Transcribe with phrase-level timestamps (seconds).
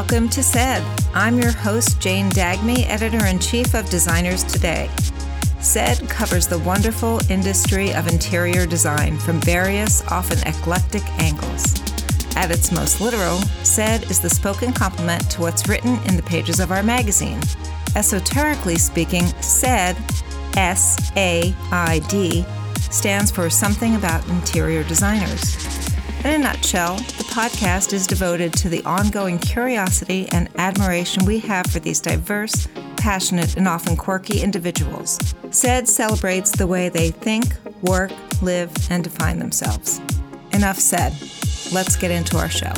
[0.00, 0.82] welcome to SAID.
[1.14, 4.90] I'm your host, Jane Dagmi, editor in chief of Designers Today.
[5.60, 11.80] SAID covers the wonderful industry of interior design from various, often eclectic angles.
[12.36, 16.60] At its most literal, SAID is the spoken complement to what's written in the pages
[16.60, 17.40] of our magazine.
[17.94, 19.96] Esoterically speaking, SAID,
[20.58, 22.44] S A I D,
[22.90, 25.85] stands for something about interior designers.
[26.24, 31.66] In a nutshell, the podcast is devoted to the ongoing curiosity and admiration we have
[31.66, 32.66] for these diverse,
[32.96, 35.18] passionate, and often quirky individuals.
[35.50, 38.10] SAID celebrates the way they think, work,
[38.42, 40.00] live, and define themselves.
[40.52, 41.12] Enough said.
[41.72, 42.72] Let's get into our show.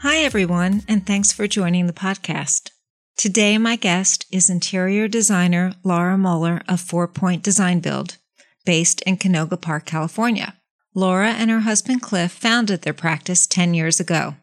[0.00, 2.70] Hi, everyone, and thanks for joining the podcast.
[3.16, 8.18] Today, my guest is interior designer Laura Muller of Four Point Design Build
[8.64, 10.54] based in Canoga Park, California.
[10.94, 14.36] Laura and her husband Cliff founded their practice 10 years ago.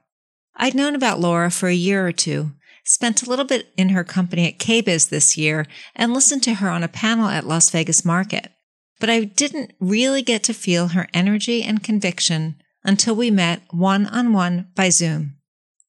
[0.55, 2.51] I'd known about Laura for a year or two,
[2.83, 6.69] spent a little bit in her company at KBIS this year, and listened to her
[6.69, 8.51] on a panel at Las Vegas Market.
[8.99, 14.05] But I didn't really get to feel her energy and conviction until we met one
[14.07, 15.37] on one by Zoom.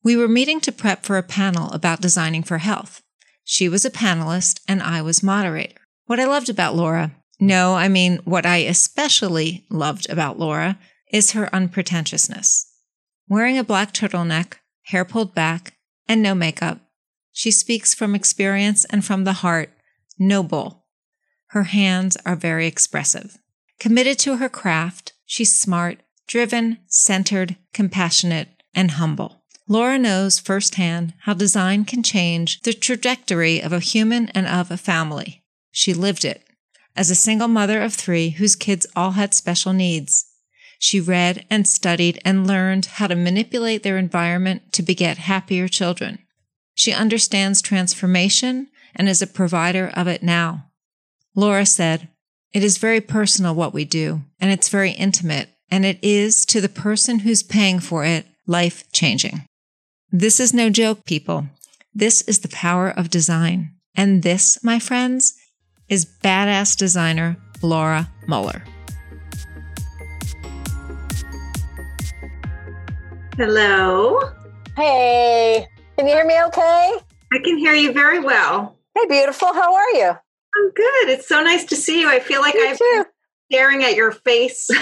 [0.05, 3.03] We were meeting to prep for a panel about designing for health.
[3.45, 5.77] She was a panelist and I was moderator.
[6.07, 7.13] What I loved about Laura
[7.43, 10.79] no, I mean, what I especially loved about Laura
[11.13, 12.73] is her unpretentiousness.
[13.29, 15.75] Wearing a black turtleneck, hair pulled back,
[16.07, 16.79] and no makeup,
[17.33, 19.71] she speaks from experience and from the heart,
[20.21, 20.85] noble.
[21.49, 23.39] Her hands are very expressive.
[23.81, 29.43] Committed to her craft, she's smart, driven, centered, compassionate, and humble.
[29.67, 34.77] Laura knows firsthand how design can change the trajectory of a human and of a
[34.77, 35.43] family.
[35.73, 36.45] She lived it
[36.97, 40.27] as a single mother of three whose kids all had special needs.
[40.79, 46.19] She read and studied and learned how to manipulate their environment to beget happier children.
[46.75, 50.67] She understands transformation and is a provider of it now.
[51.35, 52.09] Laura said,
[52.53, 56.61] It is very personal what we do, and it's very intimate, and it is, to
[56.61, 59.47] the person who's paying for it, life changing.
[60.11, 61.47] This is no joke, people.
[61.95, 63.75] This is the power of design.
[63.95, 65.35] And this, my friends,
[65.89, 68.63] is badass designer Laura Muller.
[73.37, 74.21] Hello.
[74.77, 75.67] Hey,
[75.97, 76.93] can you hear me okay?
[77.33, 78.77] I can hear you very well.
[78.95, 79.53] Hey, beautiful.
[79.55, 80.11] How are you?
[80.55, 81.09] I'm good.
[81.09, 82.11] It's so nice to see you.
[82.11, 82.77] I feel like I'm
[83.53, 84.69] staring at your face.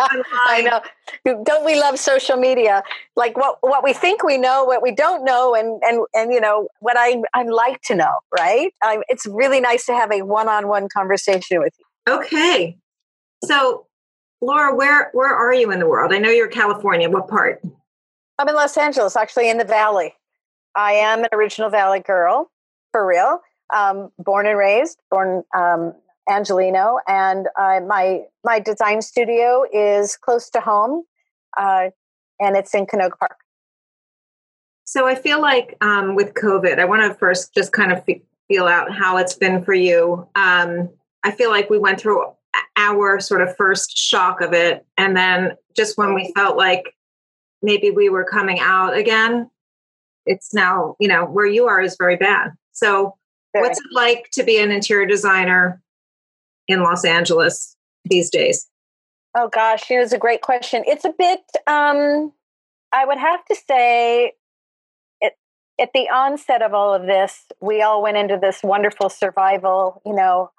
[0.00, 1.42] I know.
[1.44, 2.82] Don't we love social media?
[3.14, 6.40] Like what what we think we know, what we don't know, and and and you
[6.40, 8.12] know what I I like to know.
[8.36, 8.74] Right?
[8.82, 12.14] I, it's really nice to have a one on one conversation with you.
[12.14, 12.76] Okay.
[13.44, 13.86] So,
[14.40, 16.12] Laura, where where are you in the world?
[16.12, 17.08] I know you're California.
[17.08, 17.62] What part?
[18.40, 20.14] I'm in Los Angeles, actually in the Valley.
[20.74, 22.50] I am an original Valley girl,
[22.92, 23.40] for real.
[23.74, 25.92] Um, born and raised, born um,
[26.28, 31.04] Angelino, and uh, my my design studio is close to home,
[31.56, 31.90] uh,
[32.38, 33.38] and it's in Canoga Park.
[34.84, 38.04] So I feel like um, with COVID, I want to first just kind of
[38.48, 40.26] feel out how it's been for you.
[40.34, 40.90] Um,
[41.24, 42.24] I feel like we went through
[42.76, 46.94] our sort of first shock of it, and then just when we felt like
[47.62, 49.50] maybe we were coming out again,
[50.26, 52.52] it's now you know where you are is very bad.
[52.72, 53.14] So.
[53.52, 55.82] What's it like to be an interior designer
[56.68, 58.68] in Los Angeles these days?
[59.36, 60.84] Oh gosh, it was a great question.
[60.86, 62.32] It's a bit um
[62.92, 64.32] I would have to say
[65.20, 65.34] it,
[65.80, 70.14] at the onset of all of this, we all went into this wonderful survival, you
[70.14, 70.50] know,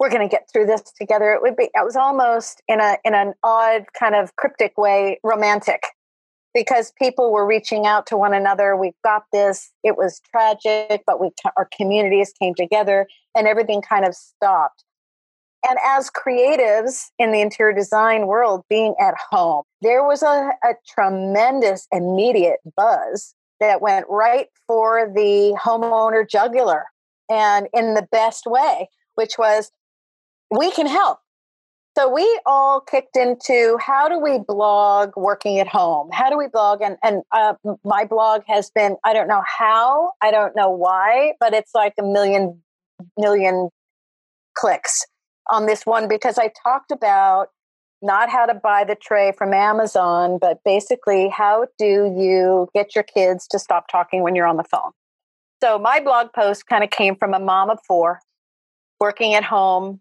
[0.00, 1.32] we're going to get through this together.
[1.32, 5.20] It would be it was almost in a in an odd kind of cryptic way
[5.22, 5.82] romantic
[6.52, 8.76] because people were reaching out to one another.
[8.76, 9.70] We've got this.
[9.82, 14.84] It was tragic, but we our communities came together and everything kind of stopped.
[15.68, 20.74] And as creatives in the interior design world, being at home, there was a, a
[20.86, 26.84] tremendous immediate buzz that went right for the homeowner jugular
[27.30, 29.70] and in the best way, which was
[30.50, 31.18] we can help.
[31.96, 36.10] So we all kicked into how do we blog working at home?
[36.12, 36.82] How do we blog?
[36.82, 41.34] And and uh, my blog has been I don't know how, I don't know why,
[41.40, 42.60] but it's like a million
[43.16, 43.70] million
[44.54, 45.06] clicks
[45.50, 47.48] on this one because I talked about
[48.02, 53.04] not how to buy the tray from Amazon, but basically how do you get your
[53.04, 54.90] kids to stop talking when you're on the phone.
[55.62, 58.20] So my blog post kind of came from a mom of four
[59.00, 60.00] working at home,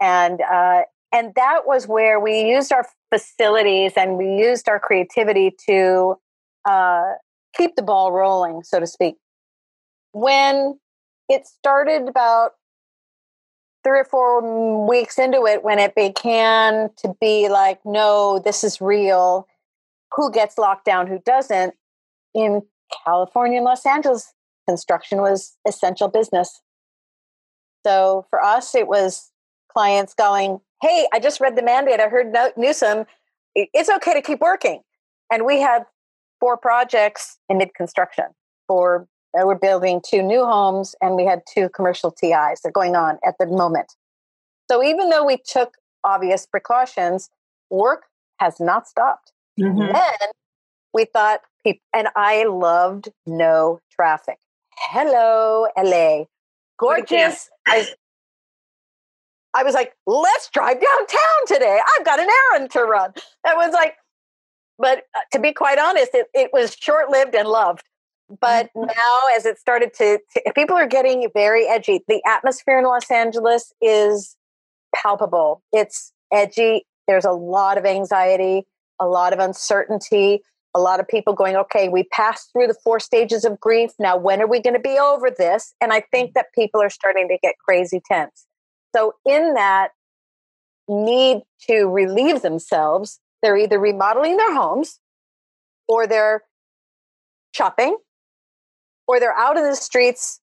[0.00, 0.82] and uh,
[1.12, 6.16] and that was where we used our facilities and we used our creativity to
[6.68, 7.12] uh,
[7.56, 9.16] keep the ball rolling, so to speak.
[10.12, 10.78] When
[11.28, 12.52] it started about
[13.84, 18.80] three or four weeks into it, when it began to be like, no, this is
[18.80, 19.46] real,
[20.14, 21.74] who gets locked down, who doesn't,
[22.34, 22.62] in
[23.04, 24.32] California and Los Angeles,
[24.68, 26.60] construction was essential business.
[27.86, 29.30] So for us, it was
[29.72, 32.00] clients going, Hey, I just read the mandate.
[32.00, 33.04] I heard Newsom.
[33.54, 34.82] It's okay to keep working.
[35.32, 35.84] And we had
[36.38, 38.26] four projects in mid construction
[38.68, 42.96] for we're building two new homes and we had two commercial TIs that are going
[42.96, 43.94] on at the moment.
[44.70, 47.30] So even though we took obvious precautions,
[47.70, 48.04] work
[48.38, 49.32] has not stopped.
[49.58, 49.92] Mm-hmm.
[49.92, 50.30] Then
[50.94, 51.40] we thought,
[51.94, 54.38] and I loved no traffic.
[54.76, 56.24] Hello, LA.
[56.78, 57.50] Gorgeous.
[57.66, 57.86] I,
[59.54, 61.78] I was like, let's drive downtown today.
[61.98, 63.12] I've got an errand to run.
[63.44, 63.96] That was like,
[64.78, 67.82] but uh, to be quite honest, it, it was short lived and loved.
[68.28, 68.86] But mm-hmm.
[68.86, 72.02] now, as it started to, to, people are getting very edgy.
[72.08, 74.36] The atmosphere in Los Angeles is
[74.94, 75.62] palpable.
[75.72, 76.84] It's edgy.
[77.06, 78.66] There's a lot of anxiety,
[79.00, 80.42] a lot of uncertainty,
[80.74, 83.92] a lot of people going, okay, we passed through the four stages of grief.
[83.98, 85.74] Now, when are we going to be over this?
[85.80, 88.46] And I think that people are starting to get crazy tense.
[88.94, 89.90] So, in that
[90.86, 95.00] need to relieve themselves, they're either remodeling their homes
[95.86, 96.42] or they're
[97.52, 97.96] shopping
[99.08, 100.40] or they're out in the streets,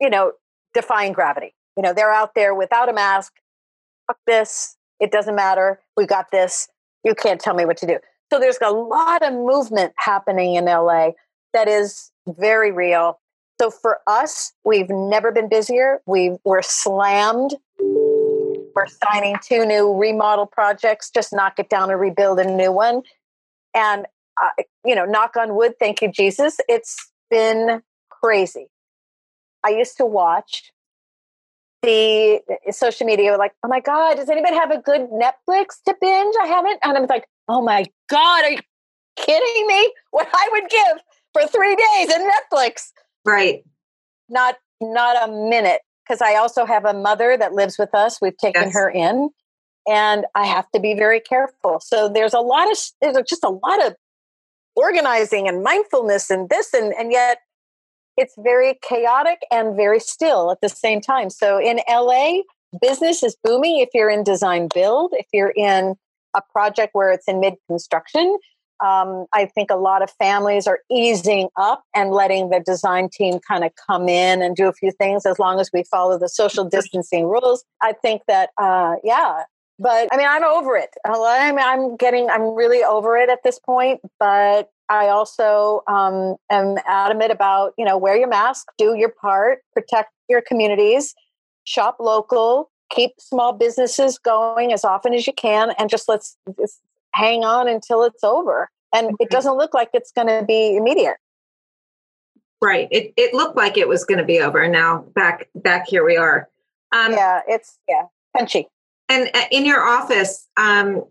[0.00, 0.32] you know,
[0.74, 1.54] defying gravity.
[1.76, 3.32] You know, they're out there without a mask.
[4.06, 4.76] Fuck this.
[5.00, 5.80] It doesn't matter.
[5.96, 6.68] We got this.
[7.04, 7.98] You can't tell me what to do.
[8.32, 11.10] So there's a lot of movement happening in LA
[11.54, 13.20] that is very real.
[13.60, 16.00] So for us, we've never been busier.
[16.06, 17.54] We we're slammed.
[17.78, 21.10] We're signing two new remodel projects.
[21.10, 23.02] Just knock it down and rebuild a new one.
[23.74, 24.06] And
[24.42, 25.74] uh, you know, knock on wood.
[25.78, 26.58] Thank you, Jesus.
[26.68, 28.68] It's been crazy.
[29.64, 30.70] I used to watch
[31.82, 32.40] the
[32.70, 36.34] social media like, oh my God, does anybody have a good Netflix to binge?
[36.40, 36.78] I haven't.
[36.84, 38.58] And I'm like, oh my God, are you
[39.16, 39.92] kidding me?
[40.12, 41.02] What I would give
[41.32, 42.90] for three days in Netflix.
[43.24, 43.64] Right.
[44.28, 45.80] Not not a minute.
[46.06, 48.18] Because I also have a mother that lives with us.
[48.20, 48.74] We've taken yes.
[48.74, 49.30] her in.
[49.88, 51.80] And I have to be very careful.
[51.80, 53.94] So there's a lot of there's just a lot of
[54.76, 57.38] organizing and mindfulness and this and and yet
[58.16, 61.30] it's very chaotic and very still at the same time.
[61.30, 62.42] So in LA,
[62.80, 65.94] business is booming if you're in design build, if you're in
[66.34, 68.38] a project where it's in mid construction.
[68.84, 73.38] Um, I think a lot of families are easing up and letting the design team
[73.46, 76.28] kind of come in and do a few things as long as we follow the
[76.28, 77.64] social distancing rules.
[77.80, 79.44] I think that, uh, yeah,
[79.78, 80.90] but I mean, I'm over it.
[81.04, 84.00] I'm, I'm getting, I'm really over it at this point.
[84.18, 89.60] But I also um, am adamant about, you know, wear your mask, do your part,
[89.72, 91.14] protect your communities,
[91.64, 96.80] shop local, keep small businesses going as often as you can, and just let's just
[97.14, 98.70] hang on until it's over.
[98.94, 101.16] And it doesn't look like it's going to be immediate.
[102.60, 102.86] Right.
[102.90, 104.68] It it looked like it was going to be over.
[104.68, 106.48] Now back back here we are.
[106.92, 108.02] Um, yeah, it's yeah
[108.36, 108.68] punchy.
[109.12, 111.04] And uh, in your office, um,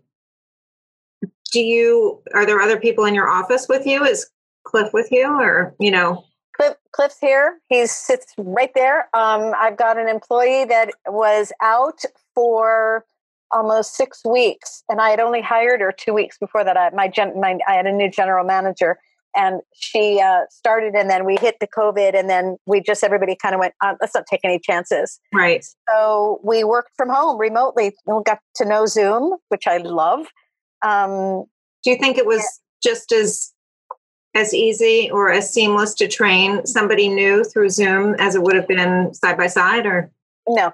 [1.52, 4.04] do you are there other people in your office with you?
[4.04, 4.28] Is
[4.64, 6.24] Cliff with you, or you know?
[6.56, 7.60] Cliff, Cliff's here.
[7.68, 9.08] He sits right there.
[9.14, 12.02] Um, I've got an employee that was out
[12.34, 13.04] for
[13.52, 16.76] almost six weeks, and I had only hired her two weeks before that.
[16.76, 18.98] I, my, gen, my I had a new general manager,
[19.34, 23.36] and she uh, started, and then we hit the COVID, and then we just everybody
[23.40, 25.20] kind of went, uh, let's not take any chances.
[25.32, 25.64] Right.
[25.88, 27.92] So we worked from home remotely.
[28.06, 30.26] We got to know Zoom, which I love.
[30.82, 31.44] Um,
[31.84, 32.92] Do you think it was yeah.
[32.92, 33.52] just as
[34.34, 38.66] as easy or as seamless to train somebody new through Zoom as it would have
[38.66, 40.10] been side by side, or
[40.48, 40.72] no?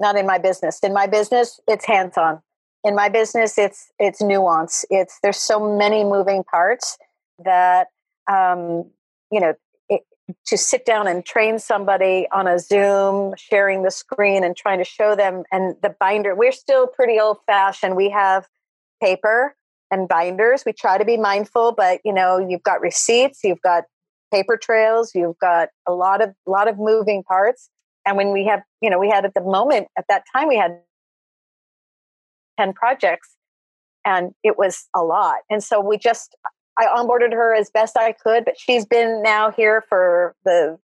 [0.00, 0.80] Not in my business.
[0.82, 2.40] In my business, it's hands on.
[2.82, 4.84] In my business, it's it's nuance.
[4.90, 6.98] It's there's so many moving parts
[7.44, 7.88] that
[8.30, 8.90] um,
[9.30, 9.54] you know
[9.88, 10.02] it,
[10.46, 14.84] to sit down and train somebody on a Zoom, sharing the screen and trying to
[14.84, 16.34] show them and the binder.
[16.34, 17.96] We're still pretty old fashioned.
[17.96, 18.46] We have
[19.02, 19.54] paper
[19.90, 20.64] and binders.
[20.64, 23.84] We try to be mindful, but you know, you've got receipts, you've got
[24.32, 27.70] paper trails, you've got a lot of a lot of moving parts.
[28.06, 30.56] And when we have, you know, we had at the moment at that time we
[30.56, 30.80] had
[32.58, 33.36] 10 projects
[34.04, 35.38] and it was a lot.
[35.50, 36.36] And so we just
[36.78, 40.78] I onboarded her as best I could, but she's been now here for the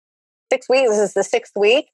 [0.53, 0.91] six weeks.
[0.91, 1.87] This is the sixth week.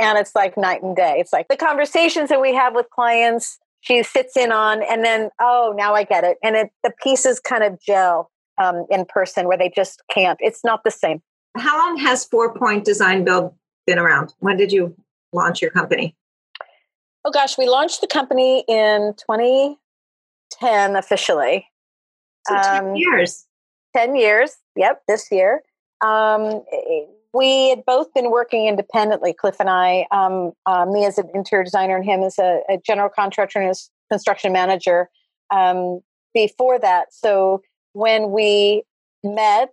[0.00, 1.16] And it's like night and day.
[1.18, 5.28] It's like the conversations that we have with clients she sits in on, and then
[5.40, 8.30] oh, now I get it, and it the pieces kind of gel
[8.62, 10.38] um, in person where they just can't.
[10.40, 11.20] It's not the same.
[11.56, 13.54] How long has Four Point Design Build
[13.86, 14.32] been around?
[14.38, 14.96] When did you
[15.32, 16.16] launch your company?
[17.26, 21.66] Oh gosh, we launched the company in 2010 officially.
[22.48, 23.46] So 10 um, years.
[23.96, 24.56] 10 years.
[24.76, 25.62] Yep, this year.
[26.00, 26.62] Um,
[27.32, 31.64] we had both been working independently, Cliff and I, um, uh, me as an interior
[31.64, 35.08] designer and him as a, a general contractor and as construction manager
[35.50, 36.00] um,
[36.32, 37.12] before that.
[37.12, 38.84] So when we
[39.24, 39.70] met,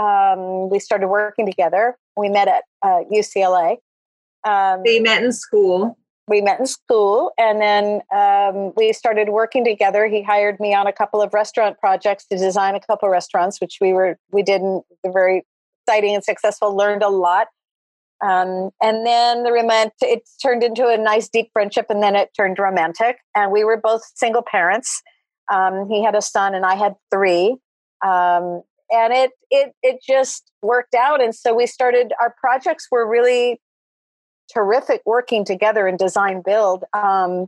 [0.00, 1.96] um, we started working together.
[2.16, 3.78] We met at uh, UCLA.
[4.44, 5.98] Um, we met in school.
[6.30, 10.06] We met in school, and then um, we started working together.
[10.06, 13.60] He hired me on a couple of restaurant projects to design a couple of restaurants,
[13.60, 15.44] which we were we did in very
[15.84, 16.74] exciting and successful.
[16.76, 17.48] Learned a lot,
[18.24, 22.30] um, and then the romantic it turned into a nice deep friendship, and then it
[22.36, 23.16] turned romantic.
[23.34, 25.02] And we were both single parents.
[25.52, 27.56] Um, he had a son, and I had three.
[28.06, 33.08] Um, and it it it just worked out and so we started our projects were
[33.08, 33.60] really
[34.52, 37.46] terrific working together in design build um,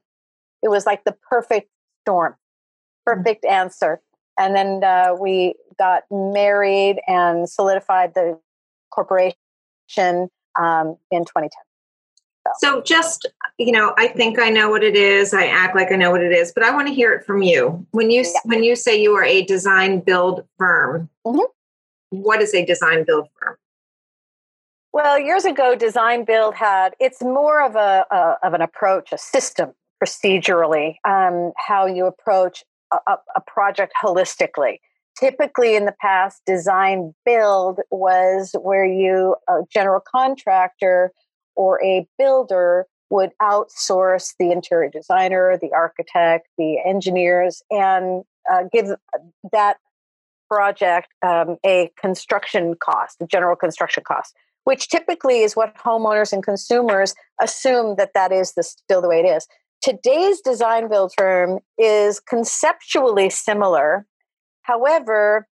[0.63, 1.69] it was like the perfect
[2.03, 3.19] storm mm-hmm.
[3.19, 3.55] perfect mm-hmm.
[3.55, 4.01] answer
[4.39, 8.39] and then uh, we got married and solidified the
[8.91, 9.37] corporation
[10.59, 11.51] um, in 2010
[12.47, 12.53] so.
[12.59, 13.27] so just
[13.59, 16.23] you know i think i know what it is i act like i know what
[16.23, 18.41] it is but i want to hear it from you when you yeah.
[18.45, 21.41] when you say you are a design build firm mm-hmm.
[22.11, 23.57] what is a design build firm
[24.93, 29.19] well years ago design build had it's more of a, a of an approach a
[29.19, 29.73] system
[30.03, 34.79] procedurally um, how you approach a, a project holistically.
[35.19, 41.13] Typically in the past design build was where you a general contractor
[41.55, 48.87] or a builder would outsource the interior designer, the architect, the engineers, and uh, give
[49.53, 49.77] that
[50.49, 54.35] project um, a construction cost, a general construction cost,
[54.65, 59.21] which typically is what homeowners and consumers assume that that is the, still the way
[59.21, 59.47] it is.
[59.81, 64.07] Today's design build firm is conceptually similar.
[64.63, 65.49] However,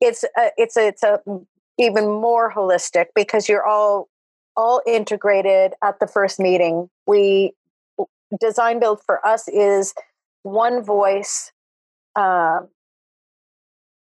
[0.00, 1.20] it's a, it's a, it's a
[1.78, 4.08] even more holistic because you're all
[4.56, 6.88] all integrated at the first meeting.
[7.06, 7.52] We
[8.40, 9.94] design build for us is
[10.44, 11.52] one voice.
[12.14, 12.60] Uh,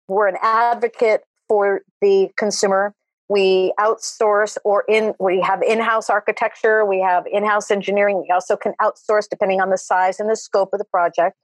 [0.09, 2.95] we're an advocate for the consumer.
[3.33, 8.21] We outsource or in we have in-house architecture, we have in-house engineering.
[8.21, 11.37] We also can outsource depending on the size and the scope of the project.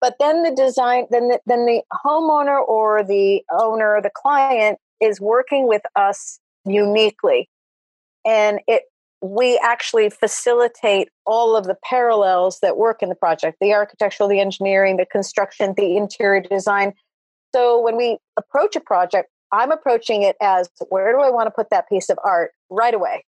[0.00, 5.20] But then the design, then the, then the homeowner or the owner, the client is
[5.20, 7.48] working with us uniquely
[8.24, 8.84] and it
[9.20, 14.40] we actually facilitate all of the parallels that work in the project the architectural the
[14.40, 16.92] engineering the construction the interior design
[17.54, 21.50] so when we approach a project i'm approaching it as where do i want to
[21.50, 23.24] put that piece of art right away?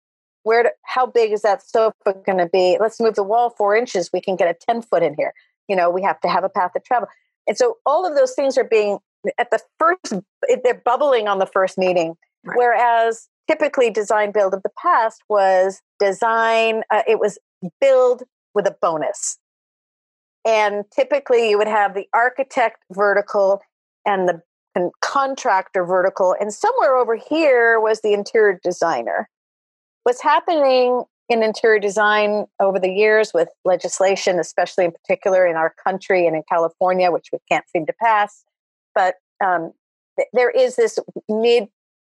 [0.44, 2.78] Where do, how big is that sofa going to be?
[2.80, 5.34] Let's move the wall four inches we can get a 10 foot in here.
[5.68, 7.08] You know we have to have a path of travel.
[7.48, 9.00] And so all of those things are being
[9.38, 10.14] at the first
[10.64, 12.16] they're bubbling on the first meeting.
[12.46, 12.58] Right.
[12.58, 17.40] whereas typically design build of the past was design uh, it was
[17.80, 19.38] build with a bonus.
[20.46, 23.62] And typically you would have the architect vertical
[24.06, 24.42] and the
[25.02, 29.30] contractor vertical and somewhere over here was the interior designer
[30.04, 35.74] what's happening in interior design over the years with legislation especially in particular in our
[35.84, 38.44] country and in california which we can't seem to pass
[38.96, 39.72] but um,
[40.18, 41.00] th- there is this
[41.30, 41.68] need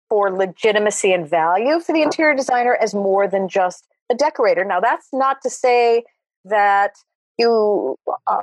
[0.08, 4.64] for legitimacy and value for the interior designer as more than just a decorator.
[4.64, 6.04] Now, that's not to say
[6.44, 6.92] that
[7.38, 7.96] you
[8.26, 8.42] uh,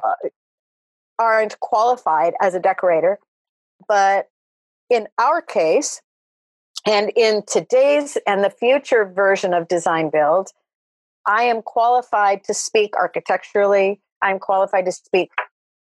[1.19, 3.19] aren't qualified as a decorator,
[3.91, 4.29] but
[4.89, 6.01] in our case,
[6.87, 10.51] and in today's and the future version of design build,
[11.25, 13.99] I am qualified to speak architecturally.
[14.21, 15.29] I'm qualified to speak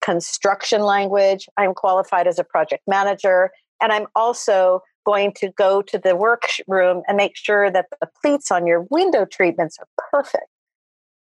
[0.01, 1.47] construction language.
[1.55, 3.51] I'm qualified as a project manager.
[3.79, 8.49] And I'm also going to go to the workroom and make sure that the pleats
[8.49, 10.47] on your window treatments are perfect.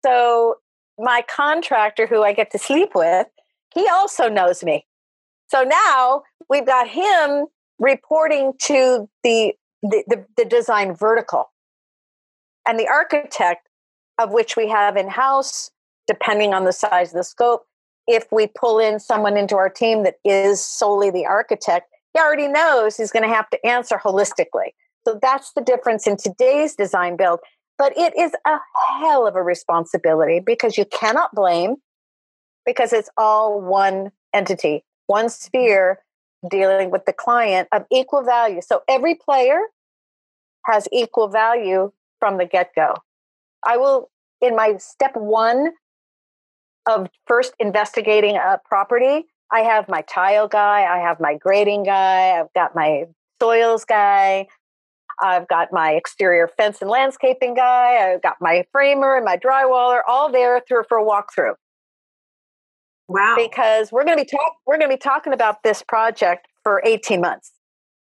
[0.04, 0.56] So
[0.98, 3.28] my contractor who I get to sleep with,
[3.76, 4.88] he also knows me.
[5.54, 7.46] So now we've got him
[7.78, 11.52] reporting to the, the, the, the design vertical.
[12.68, 13.70] And the architect,
[14.18, 15.70] of which we have in house,
[16.08, 17.66] depending on the size of the scope,
[18.08, 22.48] if we pull in someone into our team that is solely the architect, he already
[22.48, 24.72] knows he's going to have to answer holistically.
[25.06, 27.42] So that's the difference in today's design build.
[27.78, 28.58] But it is a
[29.02, 31.76] hell of a responsibility because you cannot blame.
[32.66, 36.00] because it's all one entity, one sphere
[36.50, 38.62] dealing with the client of equal value.
[38.62, 39.60] So every player
[40.66, 42.96] has equal value from the get go.
[43.66, 44.10] I will,
[44.42, 45.72] in my step one
[46.86, 52.40] of first investigating a property, I have my tile guy, I have my grading guy,
[52.40, 53.06] I've got my
[53.42, 54.48] soils guy,
[55.22, 60.02] I've got my exterior fence and landscaping guy, I've got my framer and my drywaller
[60.08, 61.54] all there through for a walkthrough.
[63.14, 63.36] Wow.
[63.38, 66.82] Because we're going to be talk, we're going to be talking about this project for
[66.84, 67.52] 18 months.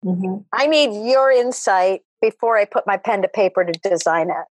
[0.05, 0.43] Mm-hmm.
[0.53, 4.45] I need your insight before I put my pen to paper to design it.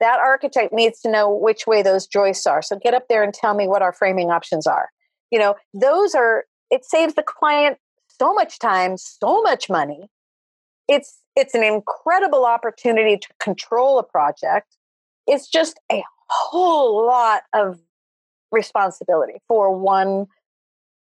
[0.00, 2.62] That architect needs to know which way those joists are.
[2.62, 4.88] So get up there and tell me what our framing options are.
[5.30, 7.76] You know, those are it saves the client
[8.18, 10.08] so much time, so much money.
[10.88, 14.76] It's it's an incredible opportunity to control a project.
[15.26, 17.78] It's just a whole lot of
[18.50, 20.26] responsibility for one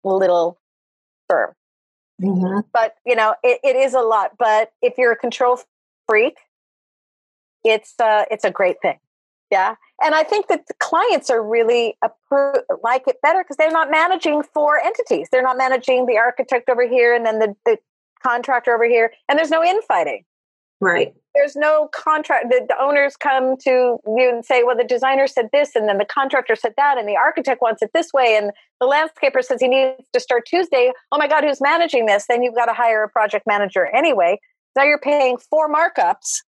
[0.04, 0.60] little
[1.30, 1.54] firm.
[2.22, 2.62] Mm-hmm.
[2.74, 4.32] But you know, it, it is a lot.
[4.38, 5.60] But if you're a control
[6.08, 6.38] freak,
[7.64, 9.00] it's uh, it's a great thing.
[9.52, 13.72] Yeah, and I think that the clients are really appro- like it better because they're
[13.72, 15.30] not managing four entities.
[15.32, 17.78] They're not managing the architect over here and then the, the
[18.22, 20.24] contractor over here, and there's no infighting.
[20.82, 21.14] Right.
[21.36, 22.48] There's no contract.
[22.50, 25.98] The, the, owners come to you and say, well, the designer said this, and then
[25.98, 29.62] the contractor said that, and the architect wants it this way, and the landscaper says
[29.62, 30.92] he needs to start Tuesday.
[31.12, 32.26] Oh my God, who's managing this?
[32.28, 34.40] Then you've got to hire a project manager anyway.
[34.76, 36.42] Now you're paying four markups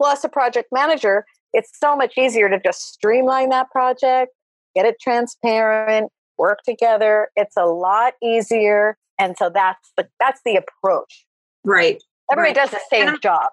[0.00, 1.24] plus a project manager.
[1.52, 4.32] It's so much easier to just streamline that project,
[4.74, 7.28] get it transparent, work together.
[7.36, 8.96] It's a lot easier.
[9.18, 11.26] And so that's the that's the approach.
[11.64, 12.02] Right.
[12.30, 12.70] Everybody right.
[12.70, 13.50] does the same job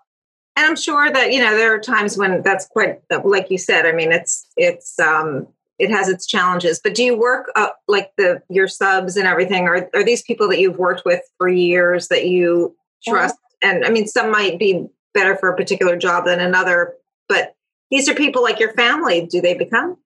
[0.59, 3.85] and I'm sure that you know there are times when that's quite like you said.
[3.85, 6.81] I mean, it's it's um, it has its challenges.
[6.83, 9.67] But do you work uh, like the your subs and everything?
[9.67, 12.75] Are are these people that you've worked with for years that you
[13.07, 13.35] trust?
[13.35, 13.69] Mm-hmm.
[13.69, 16.93] And I mean, some might be better for a particular job than another,
[17.29, 17.55] but
[17.89, 19.25] these are people like your family.
[19.25, 19.97] Do they become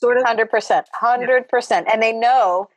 [0.00, 2.68] sort of hundred percent, hundred percent, and they know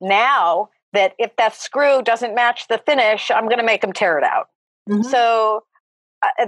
[0.00, 4.18] now that if that screw doesn't match the finish, I'm going to make them tear
[4.18, 4.48] it out.
[4.88, 5.02] Mm-hmm.
[5.02, 5.64] So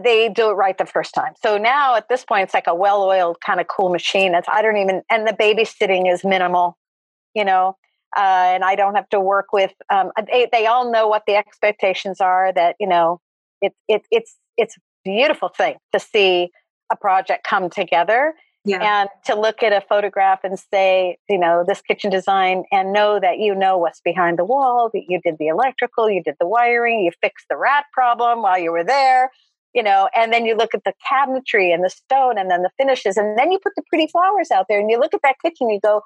[0.02, 1.32] they do it right the first time.
[1.42, 4.34] So now at this point, it's like a well-oiled kind of cool machine.
[4.34, 6.76] It's I don't even and the babysitting is minimal,
[7.34, 7.76] you know,
[8.16, 9.72] uh, and I don't have to work with.
[9.90, 12.52] Um, they they all know what the expectations are.
[12.52, 13.20] That you know,
[13.60, 16.50] it's it, it's it's a beautiful thing to see
[16.92, 18.34] a project come together.
[18.64, 19.00] Yeah.
[19.00, 23.18] And to look at a photograph and say, you know, this kitchen design and know
[23.18, 26.46] that you know what's behind the wall, that you did the electrical, you did the
[26.46, 29.32] wiring, you fixed the rat problem while you were there
[29.74, 32.70] you know, and then you look at the cabinetry and the stone and then the
[32.76, 35.36] finishes, and then you put the pretty flowers out there and you look at that
[35.42, 36.02] kitchen, and you go,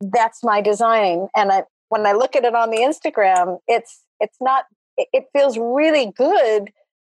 [0.00, 1.28] that's my design.
[1.36, 4.64] And I, when I look at it on the Instagram, it's, it's not,
[4.96, 6.70] it feels really good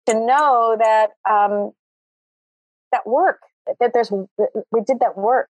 [0.07, 1.73] to know that, um,
[2.93, 3.41] that work,
[3.81, 5.49] that there's, we did that work.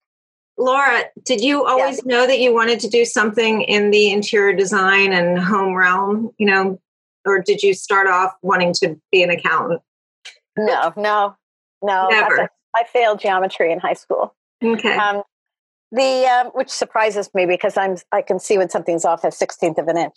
[0.59, 2.17] Laura, did you always yeah.
[2.17, 6.31] know that you wanted to do something in the interior design and home realm?
[6.39, 6.81] You know,
[7.27, 9.83] or did you start off wanting to be an accountant?
[10.57, 11.37] No, no,
[11.83, 12.09] no.
[12.09, 12.49] Never.
[12.75, 14.35] I failed geometry in high school.
[14.63, 14.97] Okay.
[14.97, 15.23] Um,
[15.93, 19.79] the um, which surprises me because I'm I can see when something's off a sixteenth
[19.79, 20.15] of an inch.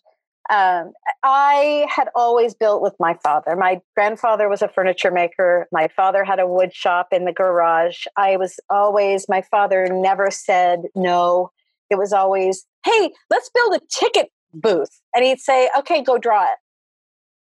[0.49, 3.55] Um, I had always built with my father.
[3.55, 5.67] My grandfather was a furniture maker.
[5.71, 8.05] My father had a wood shop in the garage.
[8.17, 11.51] I was always, my father never said no.
[11.91, 14.99] It was always, hey, let's build a ticket booth.
[15.13, 16.57] And he'd say, okay, go draw it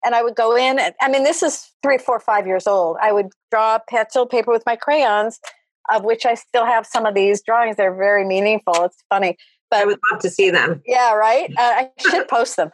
[0.03, 0.79] and I would go in.
[0.79, 2.97] And, I mean, this is three, four, five years old.
[3.01, 5.39] I would draw pencil paper with my crayons,
[5.93, 7.77] of which I still have some of these drawings.
[7.77, 8.73] They're very meaningful.
[8.83, 9.37] It's funny,
[9.69, 10.81] but I would love to see them.
[10.85, 11.51] Yeah, right.
[11.57, 12.71] Uh, I should post them.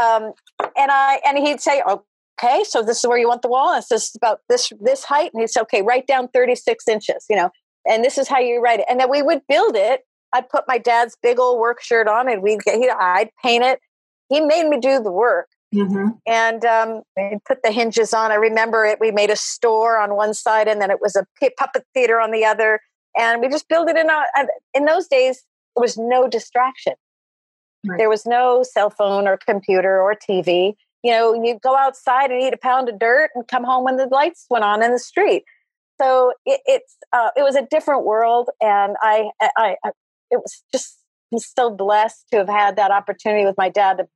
[0.00, 0.32] Um,
[0.76, 3.74] and I and he'd say, "Okay, so this is where you want the wall.
[3.74, 7.26] And it's about this this height." And he'd say, "Okay, write down thirty six inches."
[7.28, 7.50] You know,
[7.86, 8.86] and this is how you write it.
[8.88, 10.02] And then we would build it.
[10.32, 12.76] I'd put my dad's big old work shirt on, and we'd get.
[12.76, 13.80] He, I'd paint it.
[14.30, 16.08] He made me do the work Mm-hmm.
[16.26, 17.02] And um,
[17.46, 18.30] put the hinges on.
[18.30, 19.00] I remember it.
[19.00, 21.26] We made a store on one side, and then it was a
[21.58, 22.80] puppet theater on the other.
[23.16, 24.08] And we just built it in.
[24.74, 25.42] In those days,
[25.74, 26.94] there was no distraction.
[27.86, 27.98] Right.
[27.98, 30.74] There was no cell phone or computer or TV.
[31.02, 33.96] You know, you go outside and eat a pound of dirt and come home when
[33.96, 35.44] the lights went on in the street.
[36.00, 39.90] So it, it's uh, it was a different world, and I, I, I
[40.30, 40.98] it was just
[41.32, 44.08] I'm so blessed to have had that opportunity with my dad to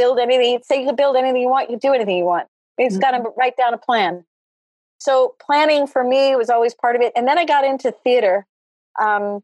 [0.00, 0.60] build anything.
[0.64, 2.48] Say you can build anything you want, you do anything you want.
[2.78, 3.16] You just mm-hmm.
[3.16, 4.24] got to write down a plan.
[4.98, 7.12] So planning for me was always part of it.
[7.14, 8.46] And then I got into theater.
[9.00, 9.42] Um,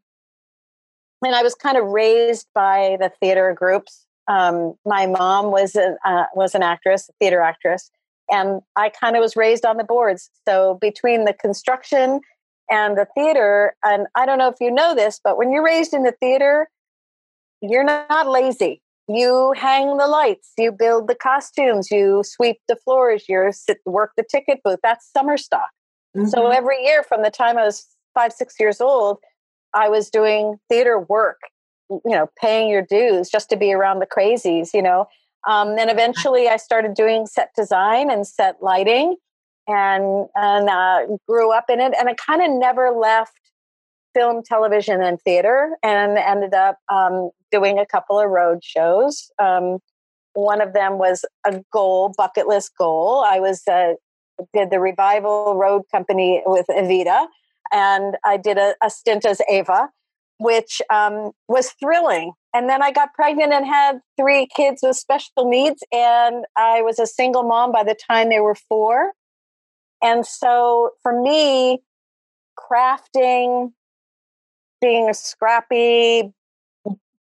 [1.22, 4.06] and I was kind of raised by the theater groups.
[4.28, 7.90] Um, my mom was a, uh, was an actress, theater actress,
[8.28, 10.30] and I kind of was raised on the boards.
[10.48, 12.20] So between the construction
[12.68, 15.94] and the theater, and I don't know if you know this, but when you're raised
[15.94, 16.68] in the theater,
[17.62, 18.82] you're not lazy.
[19.08, 24.12] You hang the lights, you build the costumes, you sweep the floors, you sit work
[24.16, 24.80] the ticket booth.
[24.82, 25.70] That's summer stock.
[26.16, 26.28] Mm-hmm.
[26.28, 29.18] So every year from the time I was five, six years old,
[29.74, 31.38] I was doing theater work,
[31.90, 35.06] you know, paying your dues just to be around the crazies, you know.
[35.46, 39.16] Um, then eventually I started doing set design and set lighting
[39.68, 41.94] and, and uh, grew up in it.
[41.98, 43.38] And I kind of never left
[44.14, 49.30] film, television, and theater and ended up um, doing a couple of road shows.
[49.38, 49.78] Um,
[50.34, 53.24] one of them was a goal, bucket list goal.
[53.26, 53.94] I was uh,
[54.54, 57.26] did the Revival Road Company with Evita
[57.72, 59.88] and I did a, a stint as Eva,
[60.38, 62.32] which um, was thrilling.
[62.54, 66.98] And then I got pregnant and had three kids with special needs, and I was
[66.98, 69.12] a single mom by the time they were four.
[70.02, 71.82] And so for me,
[72.58, 73.72] crafting,
[74.80, 76.32] being scrappy,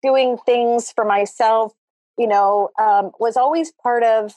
[0.02, 1.72] doing things for myself,
[2.16, 4.34] you know, um, was always part of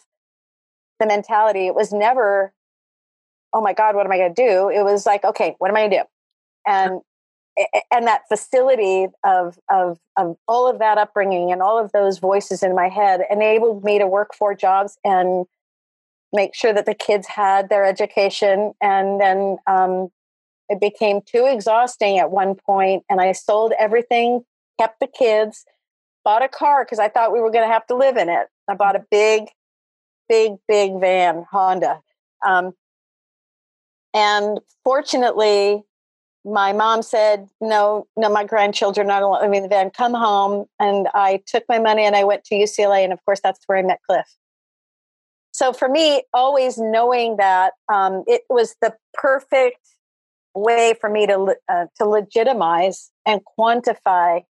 [1.00, 1.68] the mentality.
[1.68, 2.54] It was never
[3.54, 4.70] oh my God, what am I going to do?
[4.70, 6.04] It was like, okay, what am I going to do?
[6.66, 7.02] And
[7.92, 12.64] and that facility of, of of all of that upbringing and all of those voices
[12.64, 15.46] in my head enabled me to work four jobs and
[16.32, 20.08] make sure that the kids had their education and then um,
[20.70, 24.46] it became too exhausting at one point and i sold everything
[24.82, 25.66] kept the kids
[26.24, 28.48] bought a car because i thought we were going to have to live in it
[28.68, 29.46] i bought a big
[30.30, 32.02] big big van honda
[32.46, 32.74] um,
[34.14, 35.84] and fortunately,
[36.44, 39.92] my mom said, No, no, my grandchildren are not living in the van.
[39.92, 40.66] Come home.
[40.80, 43.04] And I took my money and I went to UCLA.
[43.04, 44.28] And of course, that's where I met Cliff.
[45.54, 49.78] So for me, always knowing that um, it was the perfect
[50.56, 54.44] way for me to uh, to legitimize and quantify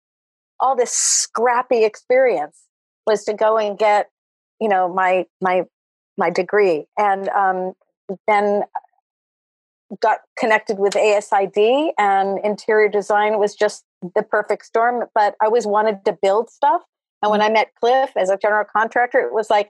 [0.62, 2.62] all this scrappy experience
[3.06, 4.10] was to go and get
[4.60, 5.64] you know my my
[6.18, 7.74] my degree and um,
[8.28, 8.64] then
[10.00, 13.84] got connected with ASID and interior design was just
[14.16, 15.06] the perfect storm.
[15.14, 16.82] But I always wanted to build stuff.
[17.22, 17.50] And when mm-hmm.
[17.50, 19.70] I met Cliff as a general contractor, it was like,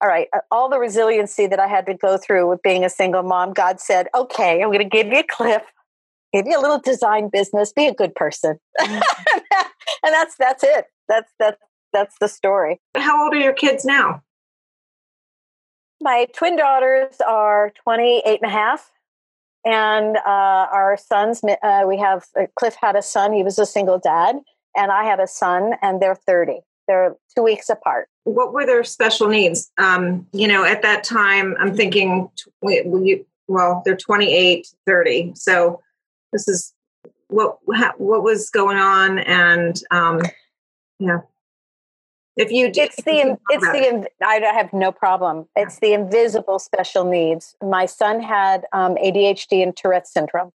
[0.00, 2.90] all right, uh, all the resiliency that I had to go through with being a
[2.90, 5.62] single mom, God said, okay, I'm going to give you a Cliff,
[6.32, 8.58] give you a little design business, be a good person.
[8.80, 9.38] Mm-hmm.
[10.04, 10.86] and that's, that's it.
[11.08, 11.60] That's, that's,
[11.92, 12.80] that's the story.
[12.96, 14.22] How old are your kids now?
[16.00, 18.90] My twin daughters are 28 and a half
[19.64, 23.66] and uh, our sons uh, we have uh, cliff had a son he was a
[23.66, 24.36] single dad
[24.76, 28.84] and i had a son and they're 30 they're two weeks apart what were their
[28.84, 32.30] special needs um, you know at that time i'm thinking
[33.48, 35.80] well they're 28 30 so
[36.32, 36.74] this is
[37.28, 37.58] what
[37.98, 40.20] what was going on and um,
[40.98, 41.18] yeah.
[42.36, 45.46] If you it's the it's the i have no problem.
[45.56, 47.56] It's the invisible special needs.
[47.60, 50.52] My son had um, adhd and tourette's syndrome.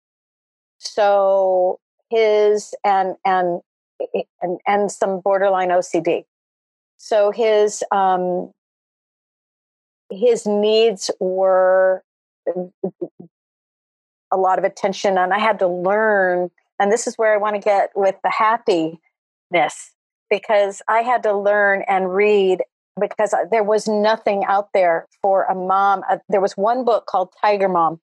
[0.77, 1.79] So
[2.09, 3.61] his and and
[4.41, 6.23] and, and some borderline ocd
[6.99, 8.51] so his um
[10.11, 12.03] his needs were
[14.31, 17.55] a lot of attention and i had to learn and this is where i want
[17.55, 19.93] to get with the happiness
[20.29, 22.61] because I had to learn and read
[22.99, 26.03] because there was nothing out there for a mom.
[26.09, 27.99] Uh, there was one book called Tiger Mom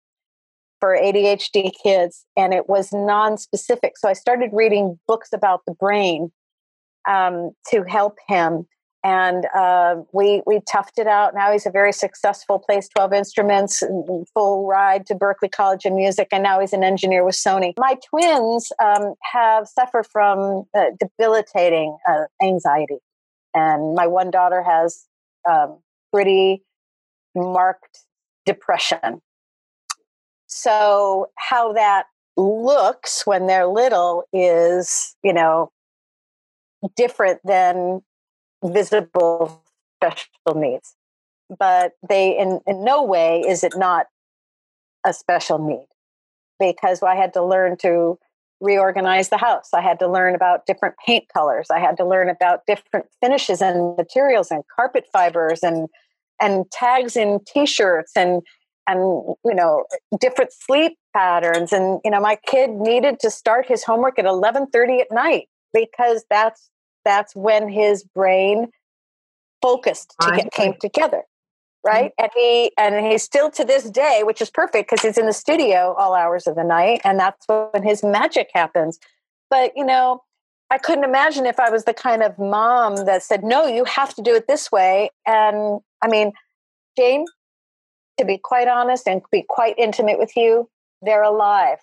[0.81, 3.99] for ADHD kids, and it was non specific.
[3.99, 6.33] So I started reading books about the brain
[7.09, 8.67] um, to help him
[9.07, 11.33] and uh, we we toughed it out.
[11.33, 13.81] Now he's a very successful, plays twelve instruments,
[14.35, 17.73] full ride to Berklee College of Music, and now he's an engineer with Sony.
[17.79, 22.99] My twins um, have suffered from uh, debilitating uh, anxiety,
[23.55, 25.07] and my one daughter has
[25.49, 25.79] um,
[26.13, 26.65] pretty
[27.37, 28.01] marked
[28.45, 29.23] depression.
[30.49, 35.71] So how that looks when they're little is, you know,
[36.97, 38.03] different than
[38.73, 39.63] visible
[39.99, 40.95] special needs.
[41.59, 44.07] But they, in, in no way is it not
[45.07, 45.87] a special need
[46.59, 48.19] because I had to learn to
[48.61, 49.71] reorganize the house.
[49.75, 51.67] I had to learn about different paint colors.
[51.71, 55.89] I had to learn about different finishes and materials and carpet fibers and
[56.41, 58.43] and tags in t-shirts and
[58.87, 59.01] and
[59.45, 59.85] you know
[60.21, 65.01] different sleep patterns and you know my kid needed to start his homework at 11:30
[65.01, 66.71] at night because that's
[67.07, 68.69] that's when his brain
[69.63, 71.23] focused to get came together
[71.87, 72.13] right?
[72.19, 72.25] Mm-hmm.
[72.25, 75.33] and he and he's still to this day which is perfect because he's in the
[75.33, 78.99] studio all hours of the night and that's when his magic happens.
[79.49, 80.23] But you know
[80.71, 84.13] i couldn't imagine if i was the kind of mom that said no you have
[84.15, 86.33] to do it this way and i mean
[86.97, 87.25] jane
[88.19, 90.69] to be quite honest and be quite intimate with you
[91.03, 91.79] they're alive.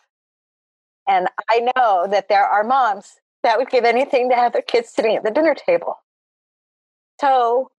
[1.08, 4.90] And i know that there are moms that would give anything to have their kids
[4.90, 5.98] sitting at the dinner table
[7.20, 7.72] so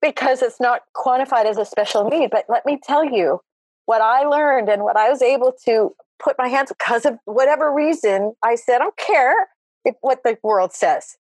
[0.00, 2.30] because it's not quantified as a special need.
[2.30, 3.40] But let me tell you
[3.86, 7.72] what I learned and what I was able to put my hands because of whatever
[7.72, 8.34] reason.
[8.42, 9.48] I said, I don't care
[9.84, 11.16] if, what the world says.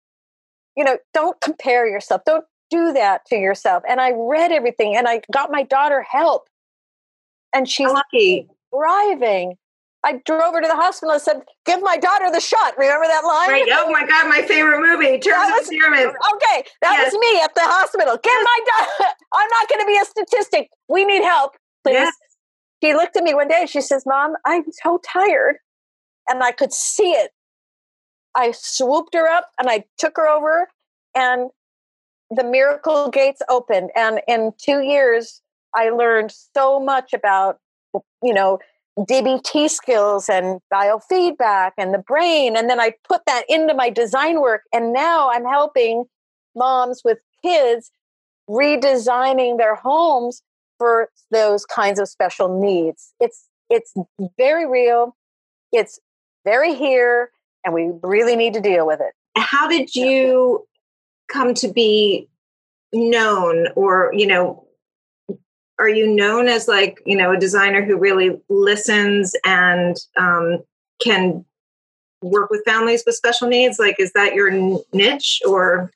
[0.77, 2.23] You know, don't compare yourself.
[2.27, 3.83] Don't do that to yourself.
[3.89, 6.49] And I read everything and I got my daughter help.
[7.53, 9.57] And she's lucky thriving.
[10.03, 13.25] I drove her to the hospital and said, "Give my daughter the shot." Remember that
[13.25, 13.51] line?
[13.51, 13.69] Right.
[13.71, 16.17] Oh my God, my favorite movie, Terms was, of Endearment.
[16.35, 17.13] Okay, that yes.
[17.13, 18.17] was me at the hospital.
[18.23, 19.15] Give my daughter.
[19.35, 20.71] I'm not going to be a statistic.
[20.89, 21.53] We need help,
[21.85, 21.95] please.
[21.95, 22.15] Yes.
[22.83, 23.67] She looked at me one day.
[23.67, 25.57] She says, "Mom, I'm so tired,"
[26.29, 27.33] and I could see it.
[28.35, 30.69] I swooped her up and I took her over,
[31.15, 31.51] and
[32.31, 33.91] the miracle gates opened.
[33.95, 35.43] And in two years,
[35.75, 37.59] I learned so much about,
[38.23, 38.61] you know
[39.07, 42.57] DBT skills and biofeedback and the brain.
[42.57, 44.63] And then I put that into my design work.
[44.73, 46.05] And now I'm helping
[46.55, 47.91] moms with kids
[48.49, 50.43] redesigning their homes
[50.79, 53.13] for those kinds of special needs.
[53.21, 53.95] It's it's
[54.37, 55.17] very real.
[55.73, 56.01] It's
[56.45, 57.31] very here
[57.65, 59.13] and we really need to deal with it.
[59.37, 60.67] How did you
[61.29, 62.29] come to be
[62.93, 64.67] known or, you know,
[65.81, 70.59] are you known as like you know a designer who really listens and um,
[71.03, 71.45] can
[72.23, 73.79] work with families with special needs?
[73.79, 74.51] Like is that your
[74.93, 75.91] niche or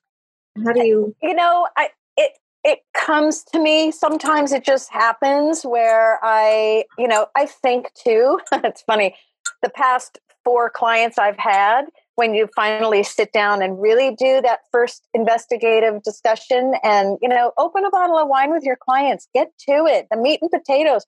[0.64, 5.64] how do you you know i it it comes to me sometimes it just happens
[5.64, 9.14] where i you know i think too it's funny
[9.62, 14.60] the past four clients i've had when you finally sit down and really do that
[14.70, 19.48] first investigative discussion and you know open a bottle of wine with your clients get
[19.58, 21.04] to it the meat and potatoes.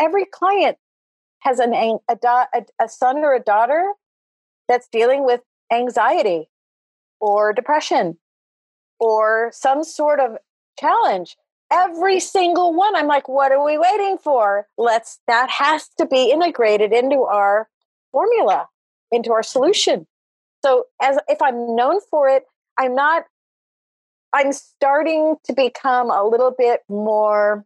[0.00, 0.76] Every client
[1.40, 3.92] has an a, a, a son or a daughter
[4.68, 5.40] that's dealing with
[5.72, 6.48] anxiety
[7.20, 8.18] or depression
[9.00, 10.36] or some sort of
[10.78, 11.36] challenge.
[11.70, 12.94] Every single one.
[12.94, 14.66] I'm like what are we waiting for?
[14.76, 17.68] Let's that has to be integrated into our
[18.12, 18.68] formula
[19.10, 20.06] into our solution
[20.64, 22.44] so as if I'm known for it,
[22.78, 23.24] I'm not
[24.34, 27.64] I'm starting to become a little bit more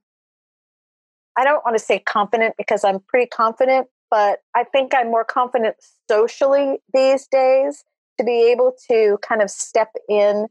[1.38, 5.24] I don't want to say confident because I'm pretty confident, but I think I'm more
[5.24, 5.76] confident
[6.10, 7.84] socially these days
[8.18, 10.46] to be able to kind of step in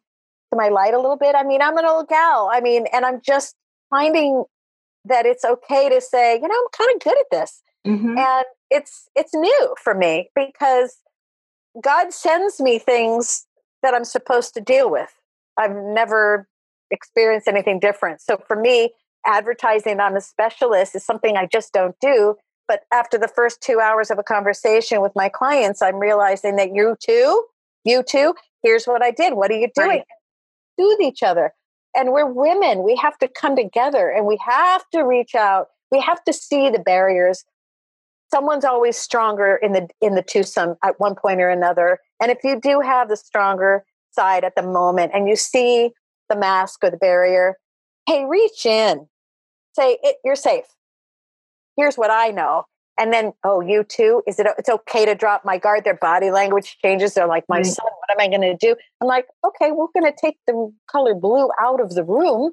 [0.51, 1.35] to my light a little bit.
[1.35, 2.49] I mean, I'm an old gal.
[2.53, 3.55] I mean, and I'm just
[3.89, 4.43] finding
[5.05, 7.63] that it's okay to say, you know, I'm kind of good at this.
[7.87, 8.17] Mm-hmm.
[8.17, 10.97] And it's it's new for me because
[11.83, 13.45] God sends me things
[13.83, 15.13] that I'm supposed to deal with.
[15.57, 16.47] I've never
[16.91, 18.21] experienced anything different.
[18.21, 18.91] So for me,
[19.25, 22.35] advertising I'm a specialist is something I just don't do.
[22.67, 26.73] But after the first two hours of a conversation with my clients, I'm realizing that
[26.73, 27.43] you too,
[27.83, 28.33] you too,
[28.63, 29.33] here's what I did.
[29.33, 29.87] What are you doing?
[29.87, 30.03] Right.
[30.79, 31.53] Soothe each other.
[31.95, 32.83] And we're women.
[32.83, 35.67] We have to come together and we have to reach out.
[35.91, 37.45] We have to see the barriers
[38.35, 41.99] someone's always stronger in the in the twosome at one point or another.
[42.21, 45.91] And if you do have the stronger side at the moment and you see
[46.27, 47.55] the mask or the barrier
[48.07, 49.07] hey reach in.
[49.73, 50.65] Say it, you're safe.
[51.77, 52.65] Here's what i know.
[52.99, 54.21] And then oh you too?
[54.27, 55.85] Is it it's okay to drop my guard?
[55.85, 57.13] Their body language changes.
[57.13, 57.69] They're like my mm-hmm.
[57.69, 58.75] son what am i going to do?
[58.99, 62.51] I'm like okay we're going to take the color blue out of the room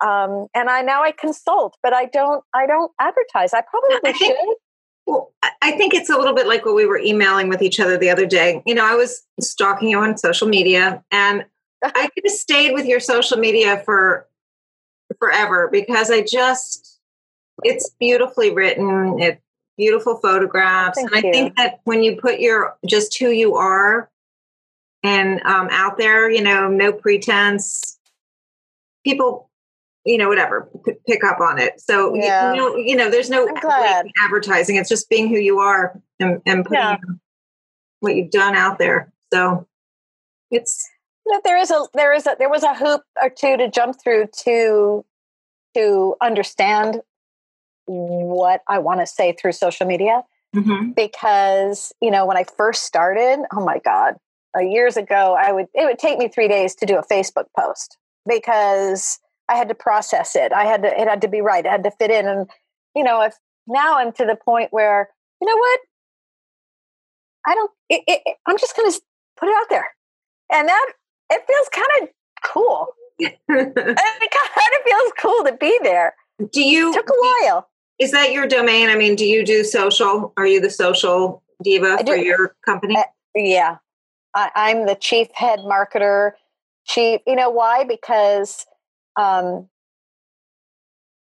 [0.00, 3.54] um, and i now i consult but i don't i don't advertise.
[3.54, 4.36] I probably should
[5.06, 7.98] well, I think it's a little bit like what we were emailing with each other
[7.98, 8.62] the other day.
[8.64, 11.44] You know, I was stalking you on social media and
[11.82, 14.26] I could have stayed with your social media for
[15.18, 16.98] forever because I just
[17.62, 19.40] it's beautifully written, it's
[19.76, 20.96] beautiful photographs.
[20.96, 24.10] Thank and I think that when you put your just who you are
[25.02, 27.98] and um, out there, you know, no pretense,
[29.04, 29.50] people
[30.04, 31.80] you know, whatever, p- pick up on it.
[31.80, 32.52] So, yeah.
[32.52, 33.48] you, know, you know, there's no
[34.22, 34.76] advertising.
[34.76, 36.96] It's just being who you are and, and putting yeah.
[38.00, 39.12] what you've done out there.
[39.32, 39.66] So
[40.50, 40.88] it's.
[41.44, 44.28] There is a, there is a, there was a hoop or two to jump through
[44.44, 45.04] to,
[45.74, 47.00] to understand
[47.86, 50.22] what I want to say through social media.
[50.54, 50.90] Mm-hmm.
[50.90, 54.16] Because, you know, when I first started, oh my God,
[54.60, 57.98] years ago, I would it would take me three days to do a Facebook post
[58.24, 60.52] because I had to process it.
[60.52, 61.64] I had to it had to be right.
[61.64, 62.48] It had to fit in, and
[62.94, 63.34] you know, if
[63.66, 65.80] now I'm to the point where you know what,
[67.46, 67.70] I don't.
[67.90, 69.00] It, it, I'm just going to
[69.38, 69.86] put it out there,
[70.52, 70.92] and that
[71.30, 72.08] it feels kind of
[72.44, 72.88] cool.
[73.18, 76.14] it kind of feels cool to be there.
[76.52, 77.68] Do you it took a while?
[77.98, 78.88] Is that your domain?
[78.88, 80.32] I mean, do you do social?
[80.36, 82.96] Are you the social diva for your company?
[82.96, 83.02] Uh,
[83.36, 83.76] yeah,
[84.34, 86.32] I, am the chief head marketer.
[86.86, 87.84] Chief, you know why?
[87.84, 88.66] Because
[89.16, 89.68] um,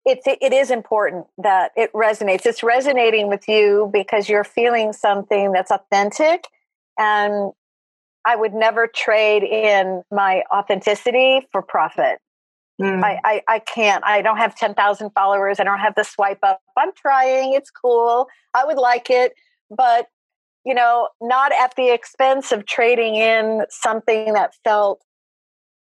[0.05, 2.47] it's it is important that it resonates.
[2.47, 6.47] It's resonating with you because you're feeling something that's authentic,
[6.99, 7.53] and
[8.25, 12.19] I would never trade in my authenticity for profit.
[12.81, 13.05] Mm.
[13.05, 14.03] I, I, I can't.
[14.05, 15.61] I don't have 10,000 followers.
[15.61, 16.61] I don't have the swipe up.
[16.79, 17.53] I'm trying.
[17.53, 18.27] It's cool.
[18.55, 19.35] I would like it.
[19.71, 20.07] But,
[20.65, 25.03] you know, not at the expense of trading in something that felt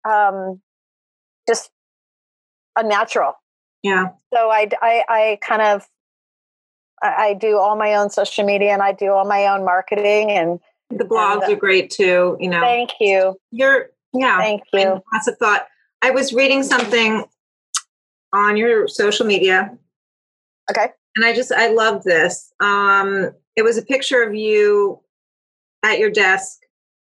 [0.08, 0.62] um,
[1.48, 1.72] just
[2.76, 3.34] unnatural.
[3.84, 4.10] Yeah.
[4.34, 5.88] So I, I, I kind of,
[7.02, 10.32] I, I do all my own social media and I do all my own marketing
[10.32, 10.60] and
[10.90, 12.38] the blogs and, are great too.
[12.40, 13.36] You know, thank you.
[13.52, 14.38] You're, yeah.
[14.38, 15.02] Thank you.
[15.12, 15.68] Lots of thought.
[16.02, 17.26] I was reading something
[18.32, 19.78] on your social media.
[20.70, 20.88] Okay.
[21.16, 22.54] And I just, I love this.
[22.60, 25.00] Um, it was a picture of you
[25.84, 26.60] at your desk.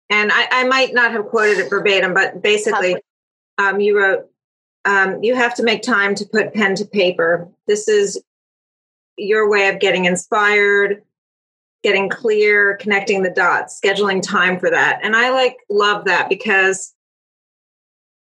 [0.10, 2.96] And I, I might not have quoted it verbatim, but basically,
[3.58, 4.26] um, you wrote,
[4.86, 7.50] um, You have to make time to put pen to paper.
[7.68, 8.22] This is
[9.18, 11.04] your way of getting inspired,
[11.84, 15.00] getting clear, connecting the dots, scheduling time for that.
[15.04, 16.94] And I like love that because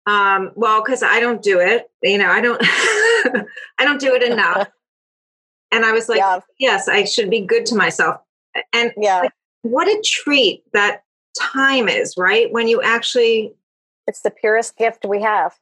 [0.05, 1.89] um, well, because I don't do it.
[2.01, 3.45] You know, I don't I
[3.85, 4.67] don't do it enough.
[5.71, 6.39] and I was like, yeah.
[6.59, 8.17] yes, I should be good to myself.
[8.73, 11.03] And yeah, like, what a treat that
[11.39, 12.51] time is, right?
[12.51, 13.53] When you actually
[14.07, 15.57] it's the purest gift we have.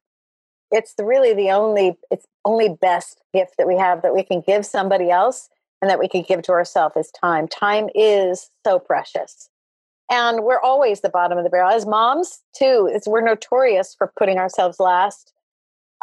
[0.72, 4.66] It's really the only it's only best gift that we have that we can give
[4.66, 5.50] somebody else
[5.82, 7.48] and that we can give to ourselves is time.
[7.48, 9.50] Time is so precious
[10.12, 14.12] and we're always the bottom of the barrel as moms too it's we're notorious for
[14.20, 15.34] putting ourselves last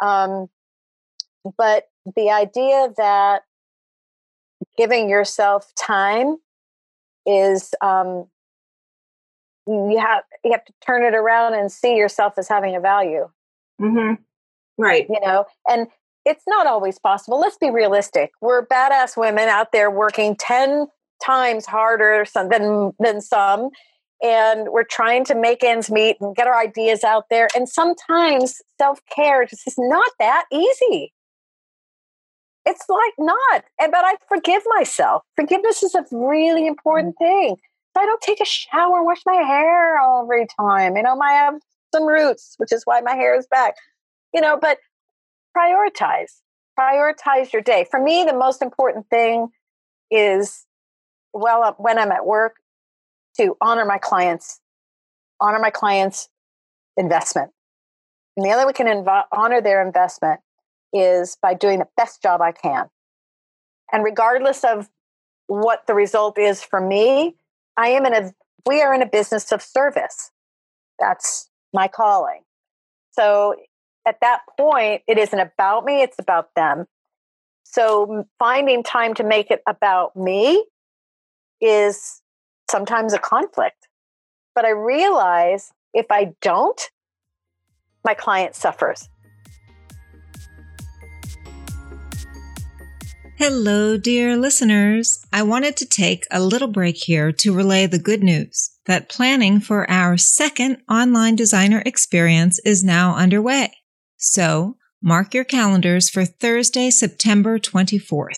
[0.01, 0.49] um,
[1.57, 3.43] but the idea that
[4.77, 6.37] giving yourself time
[7.25, 8.25] is um,
[9.67, 13.29] you have you have to turn it around and see yourself as having a value
[13.79, 14.21] mm-hmm.
[14.79, 15.87] Right you know and
[16.25, 20.87] it's not always possible let's be realistic we're badass women out there working 10
[21.23, 23.69] times harder than than some
[24.21, 27.47] and we're trying to make ends meet and get our ideas out there.
[27.55, 31.13] And sometimes self care just is not that easy.
[32.65, 33.63] It's like not.
[33.79, 35.23] But I forgive myself.
[35.35, 37.25] Forgiveness is a really important mm.
[37.25, 37.55] thing.
[37.95, 40.97] So I don't take a shower and wash my hair every time.
[40.97, 41.55] You know, I have
[41.93, 43.75] some roots, which is why my hair is back.
[44.33, 44.77] You know, but
[45.57, 46.41] prioritize.
[46.79, 47.85] Prioritize your day.
[47.89, 49.49] For me, the most important thing
[50.11, 50.65] is
[51.33, 52.55] well uh, when I'm at work
[53.37, 54.59] to honor my clients,
[55.39, 56.29] honor my clients'
[56.97, 57.51] investment.
[58.35, 60.39] And the other way we can inv- honor their investment
[60.93, 62.85] is by doing the best job I can.
[63.91, 64.89] And regardless of
[65.47, 67.35] what the result is for me,
[67.77, 68.33] I am in a
[68.65, 70.31] we are in a business of service.
[70.99, 72.41] That's my calling.
[73.11, 73.55] So
[74.09, 76.85] at that point, it isn't about me, it's about them.
[77.63, 80.65] So finding time to make it about me
[81.61, 82.19] is
[82.71, 83.87] sometimes a conflict.
[84.55, 86.81] But I realize if I don't,
[88.03, 89.07] my client suffers.
[93.37, 95.23] Hello, dear listeners.
[95.31, 99.59] I wanted to take a little break here to relay the good news that planning
[99.59, 103.78] for our second online designer experience is now underway.
[104.19, 108.35] So mark your calendars for Thursday, September 24th.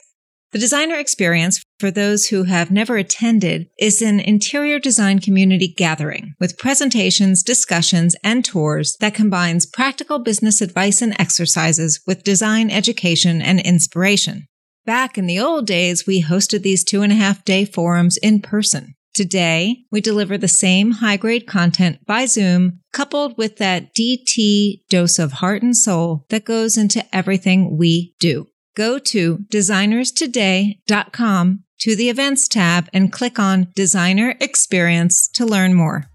[0.52, 6.36] The designer experience for those who have never attended is an interior design community gathering
[6.40, 13.42] with presentations, discussions, and tours that combines practical business advice and exercises with design education
[13.42, 14.46] and inspiration.
[14.86, 18.42] Back in the old days, we hosted these two and a half day forums in
[18.42, 18.94] person.
[19.22, 25.20] Today, we deliver the same high grade content by Zoom, coupled with that DT dose
[25.20, 28.48] of heart and soul that goes into everything we do.
[28.76, 36.06] Go to designerstoday.com to the events tab and click on designer experience to learn more.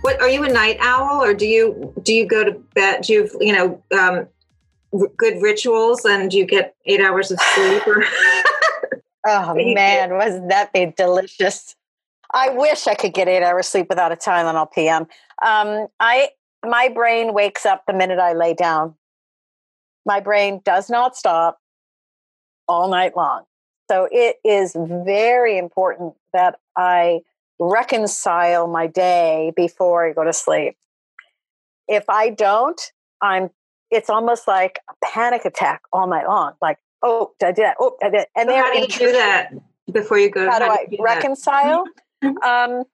[0.00, 3.12] What are you a night owl or do you do you go to bed do
[3.12, 4.28] you you know um,
[5.18, 8.06] good rituals and do you get 8 hours of sleep or
[9.28, 11.74] Oh man, wasn't that be delicious?
[12.32, 15.02] I wish I could get eight hours sleep without a Tylenol PM.
[15.44, 16.30] Um, I
[16.64, 18.94] my brain wakes up the minute I lay down.
[20.04, 21.58] My brain does not stop
[22.66, 23.44] all night long.
[23.90, 27.20] So it is very important that I
[27.58, 30.76] reconcile my day before I go to sleep.
[31.86, 32.80] If I don't,
[33.22, 33.50] I'm
[33.90, 36.52] it's almost like a panic attack all night long.
[36.60, 37.76] Like, oh, I did that.
[37.80, 38.26] Oh, I did.
[38.36, 39.50] And so how do you do that
[39.92, 40.46] before you go?
[40.46, 41.84] How, how do I reconcile?
[42.22, 42.84] um,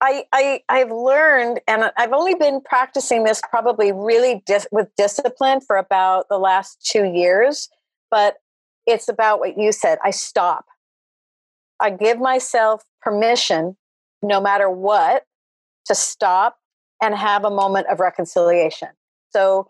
[0.00, 5.60] I, I I've learned, and I've only been practicing this probably really dis- with discipline
[5.60, 7.68] for about the last two years.
[8.10, 8.36] But
[8.86, 9.98] it's about what you said.
[10.04, 10.66] I stop.
[11.80, 13.76] I give myself permission,
[14.22, 15.24] no matter what,
[15.86, 16.56] to stop
[17.00, 18.88] and have a moment of reconciliation.
[19.30, 19.68] So,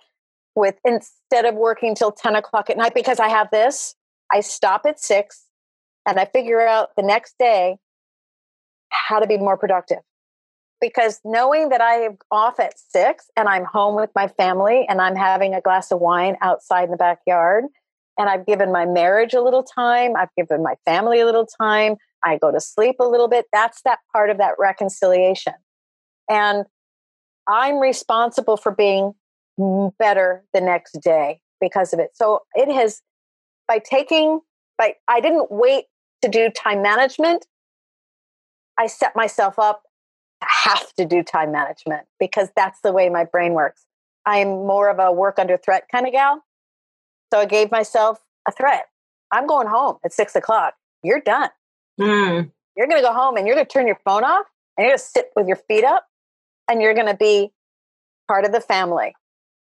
[0.55, 3.95] with instead of working till 10 o'clock at night because I have this,
[4.33, 5.47] I stop at six
[6.07, 7.77] and I figure out the next day
[8.91, 9.99] how to be more productive.
[10.81, 15.01] Because knowing that I am off at six and I'm home with my family and
[15.01, 17.65] I'm having a glass of wine outside in the backyard,
[18.19, 21.97] and I've given my marriage a little time, I've given my family a little time,
[22.25, 25.55] I go to sleep a little bit, that's that part of that reconciliation.
[26.29, 26.65] And
[27.49, 29.15] I'm responsible for being
[29.99, 32.11] better the next day because of it.
[32.15, 33.03] So it has,
[33.69, 34.41] by taking,
[34.79, 35.85] by, I didn't wait
[36.23, 37.47] to do time management.
[38.79, 39.83] I set myself up
[40.41, 43.85] to have to do time management because that's the way my brain works.
[44.25, 46.43] I'm more of a work under threat kind of gal.
[47.33, 48.87] So I gave myself a threat.
[49.31, 50.75] I'm going home at six o'clock.
[51.03, 51.51] You're done.
[52.01, 52.51] Mm.
[52.77, 54.47] You're going to go home and you're going to turn your phone off
[54.77, 56.07] and you're going to sit with your feet up
[56.71, 57.53] and you're going to be
[58.29, 59.15] part of the family.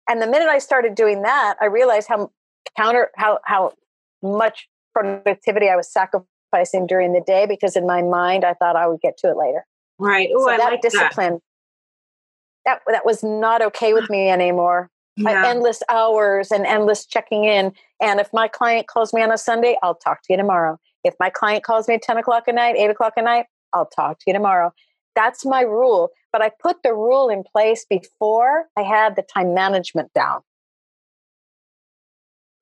[0.10, 2.32] And the minute I started doing that, I realized how
[2.78, 3.74] counter how how
[4.22, 8.88] much productivity I was sacrificing during the day because in my mind I thought I
[8.88, 9.66] would get to it later.
[10.00, 10.30] Right.
[10.36, 11.40] Oh, so I that like discipline
[12.66, 12.82] that.
[12.88, 14.90] that that was not okay with me anymore.
[15.16, 15.46] Yeah.
[15.46, 17.72] endless hours and endless checking in.
[18.02, 20.80] And if my client calls me on a Sunday, I'll talk to you tomorrow.
[21.04, 23.86] If my client calls me at 10 o'clock at night, 8 o'clock at night, I'll
[23.86, 24.74] talk to you tomorrow.
[25.16, 26.10] That's my rule.
[26.32, 30.42] But I put the rule in place before I had the time management down.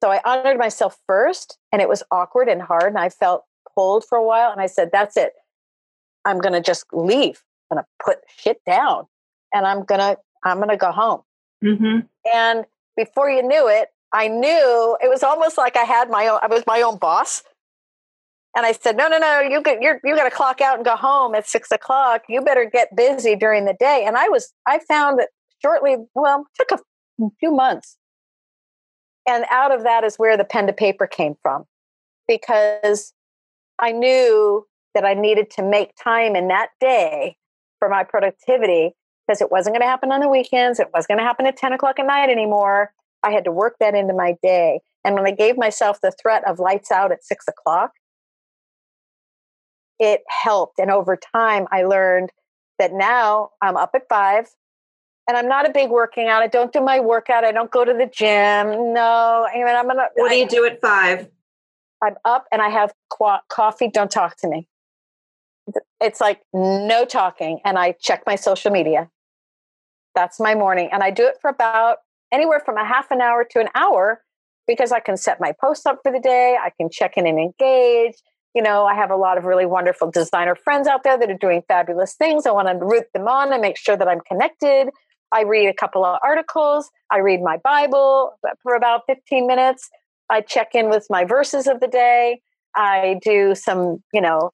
[0.04, 2.88] So I honored myself first, and it was awkward and hard.
[2.88, 3.44] And I felt
[3.76, 4.52] pulled for a while.
[4.52, 5.34] And I said, That's it.
[6.26, 7.42] I'm going to just leave.
[7.70, 9.06] I'm going to put shit down
[9.54, 11.22] and I'm going to, I'm going to go home.
[11.64, 12.00] Mm-hmm.
[12.34, 16.40] And before you knew it, I knew it was almost like I had my own,
[16.42, 17.44] I was my own boss.
[18.56, 20.84] And I said, no, no, no, you get, you're, you got to clock out and
[20.84, 22.24] go home at six o'clock.
[22.28, 24.04] You better get busy during the day.
[24.06, 25.30] And I was, I found that
[25.62, 27.98] shortly, well, took a few months.
[29.28, 31.66] And out of that is where the pen to paper came from
[32.28, 33.14] because
[33.80, 37.38] I knew that I needed to make time in that day
[37.80, 38.94] for my productivity
[39.26, 40.80] because it wasn't going to happen on the weekends.
[40.80, 42.92] It wasn't going to happen at 10 o'clock at night anymore.
[43.24, 44.82] I had to work that into my day.
[45.06, 47.92] And when I gave myself the threat of lights out at six o'clock,
[50.02, 50.80] it helped.
[50.80, 52.32] And over time, I learned
[52.80, 54.48] that now I'm up at five
[55.28, 56.42] and I'm not a big working out.
[56.42, 57.46] I don't do my workout.
[57.46, 58.94] I don't go to the gym.
[58.94, 60.08] No, I mean, I'm gonna.
[60.16, 61.30] What do you do at five?
[62.04, 62.92] I'm up and I have
[63.48, 63.88] coffee.
[63.88, 64.68] Don't talk to me.
[66.02, 69.10] It's like no talking, and I check my social media.
[70.16, 72.00] That's my morning, and I do it for about
[72.32, 74.24] anywhere from a half an hour to an hour
[74.66, 76.58] because I can set my posts up for the day.
[76.60, 78.16] I can check in and engage
[78.54, 81.38] you know, I have a lot of really wonderful designer friends out there that are
[81.38, 82.46] doing fabulous things.
[82.46, 84.90] I want to root them on and make sure that I'm connected.
[85.32, 86.90] I read a couple of articles.
[87.10, 89.90] I read my Bible for about 15 minutes.
[90.30, 92.42] I check in with my verses of the day.
[92.76, 94.52] I do some, you know,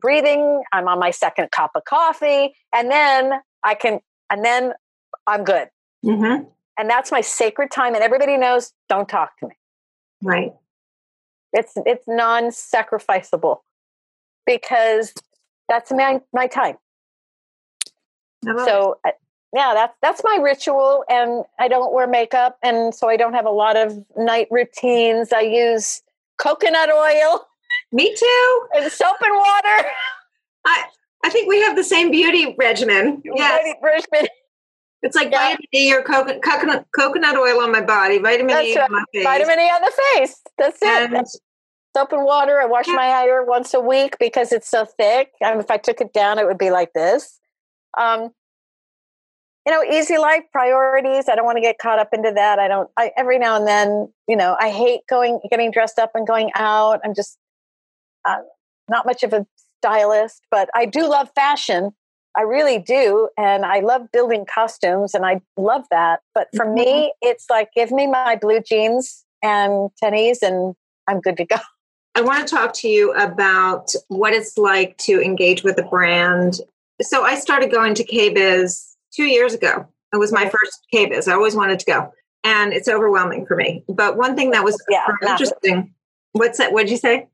[0.00, 0.62] breathing.
[0.72, 2.54] I'm on my second cup of coffee.
[2.74, 3.32] And then
[3.64, 4.72] I can, and then
[5.26, 5.68] I'm good.
[6.04, 6.44] Mm-hmm.
[6.78, 7.94] And that's my sacred time.
[7.94, 9.54] And everybody knows don't talk to me.
[10.22, 10.52] Right.
[11.52, 13.58] It's it's non-sacrificable
[14.46, 15.12] because
[15.68, 16.76] that's my my time.
[18.44, 18.98] So
[19.52, 23.46] yeah, that's that's my ritual, and I don't wear makeup, and so I don't have
[23.46, 25.32] a lot of night routines.
[25.32, 26.02] I use
[26.38, 27.46] coconut oil.
[27.92, 28.62] Me too.
[28.74, 29.90] And soap and water.
[30.64, 30.84] I
[31.24, 33.22] I think we have the same beauty regimen.
[33.34, 33.76] Yes.
[33.82, 34.28] regimen.
[35.02, 35.48] It's like yeah.
[35.48, 38.84] vitamin E or coconut, coconut, coconut oil on my body, vitamin That's E right.
[38.84, 39.24] on my face.
[39.24, 40.42] Vitamin E on the face.
[40.58, 41.28] That's and, it.
[41.96, 42.60] soap and water.
[42.60, 42.94] I wash yeah.
[42.94, 45.32] my hair once a week because it's so thick.
[45.44, 47.40] Um, if I took it down, it would be like this.
[47.98, 48.30] Um,
[49.66, 51.28] you know, easy life priorities.
[51.28, 52.58] I don't want to get caught up into that.
[52.58, 52.90] I don't.
[52.96, 56.50] I every now and then, you know, I hate going, getting dressed up and going
[56.54, 57.00] out.
[57.04, 57.38] I'm just
[58.26, 58.38] uh,
[58.88, 59.46] not much of a
[59.78, 61.92] stylist, but I do love fashion.
[62.36, 63.28] I really do.
[63.36, 66.20] And I love building costumes and I love that.
[66.34, 66.74] But for mm-hmm.
[66.74, 70.74] me, it's like give me my blue jeans and tennies and
[71.08, 71.56] I'm good to go.
[72.14, 76.60] I want to talk to you about what it's like to engage with a brand.
[77.00, 79.86] So I started going to KBIS two years ago.
[80.12, 81.28] It was my first KBIS.
[81.28, 82.12] I always wanted to go.
[82.42, 83.84] And it's overwhelming for me.
[83.88, 85.94] But one thing that was yeah, interesting.
[86.32, 86.72] What's that?
[86.72, 87.28] What'd you say?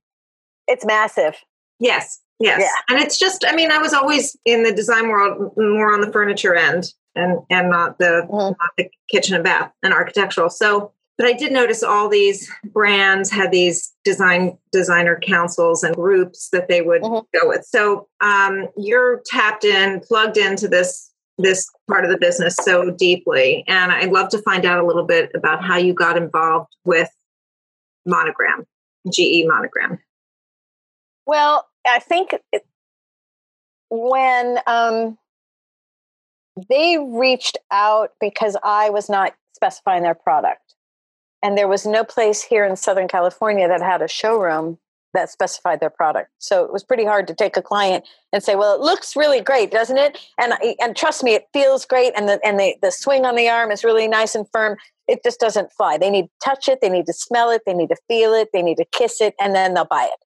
[0.66, 1.36] It's massive.
[1.78, 2.20] Yes.
[2.38, 2.60] Yes.
[2.60, 2.94] Yeah.
[2.94, 6.12] And it's just, I mean, I was always in the design world more on the
[6.12, 8.36] furniture end and and not the mm-hmm.
[8.36, 10.50] not the kitchen and bath and architectural.
[10.50, 16.50] So but I did notice all these brands had these design designer councils and groups
[16.50, 17.38] that they would mm-hmm.
[17.38, 17.64] go with.
[17.64, 23.62] So um, you're tapped in, plugged into this this part of the business so deeply,
[23.66, 27.10] and I'd love to find out a little bit about how you got involved with
[28.06, 28.64] Monogram,
[29.12, 29.98] GE Monogram.
[31.26, 32.34] Well, I think
[33.90, 35.18] when um,
[36.68, 40.74] they reached out because I was not specifying their product,
[41.42, 44.78] and there was no place here in Southern California that had a showroom
[45.14, 46.30] that specified their product.
[46.38, 49.40] So it was pretty hard to take a client and say, "Well, it looks really
[49.40, 52.90] great, doesn't it?" And and trust me, it feels great, and the and the the
[52.90, 54.76] swing on the arm is really nice and firm.
[55.08, 55.98] It just doesn't fly.
[55.98, 58.48] They need to touch it, they need to smell it, they need to feel it,
[58.52, 60.25] they need to kiss it, and then they'll buy it.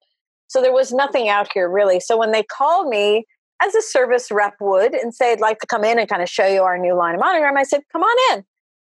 [0.51, 2.01] So there was nothing out here really.
[2.01, 3.25] So when they called me
[3.63, 6.29] as a service rep would and say, I'd like to come in and kind of
[6.29, 8.45] show you our new line of monogram, I said, come on in.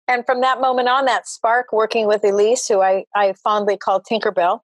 [0.07, 4.01] And from that moment on, that spark working with Elise, who I, I fondly call
[4.01, 4.61] Tinkerbell,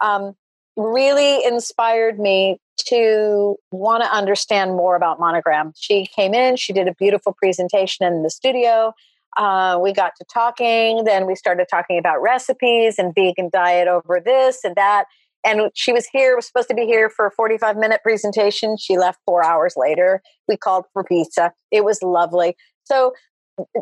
[0.00, 0.32] um,
[0.74, 5.74] really inspired me to want to understand more about monogram.
[5.76, 8.94] She came in, she did a beautiful presentation in the studio.
[9.36, 14.18] Uh, we got to talking, then we started talking about recipes and vegan diet over
[14.24, 15.04] this and that
[15.48, 18.76] and she was here was supposed to be here for a 45 minute presentation.
[18.76, 20.22] She left four hours later.
[20.46, 21.52] We called for pizza.
[21.70, 22.54] It was lovely.
[22.84, 23.14] So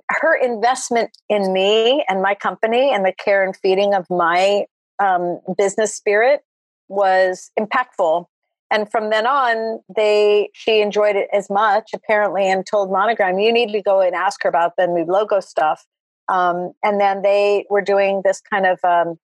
[0.09, 4.67] her investment in me and my company and the care and feeding of my
[5.03, 6.43] um, business spirit
[6.89, 8.27] was impactful.
[8.71, 13.53] And from then on they she enjoyed it as much apparently and told monogram you
[13.53, 15.85] need to go and ask her about the new logo stuff.
[16.29, 19.19] Um, and then they were doing this kind of um,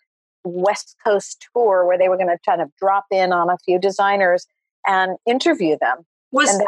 [0.45, 3.79] West Coast tour where they were going to kind of drop in on a few
[3.79, 4.47] designers
[4.87, 5.99] and interview them.
[6.33, 6.65] Was they,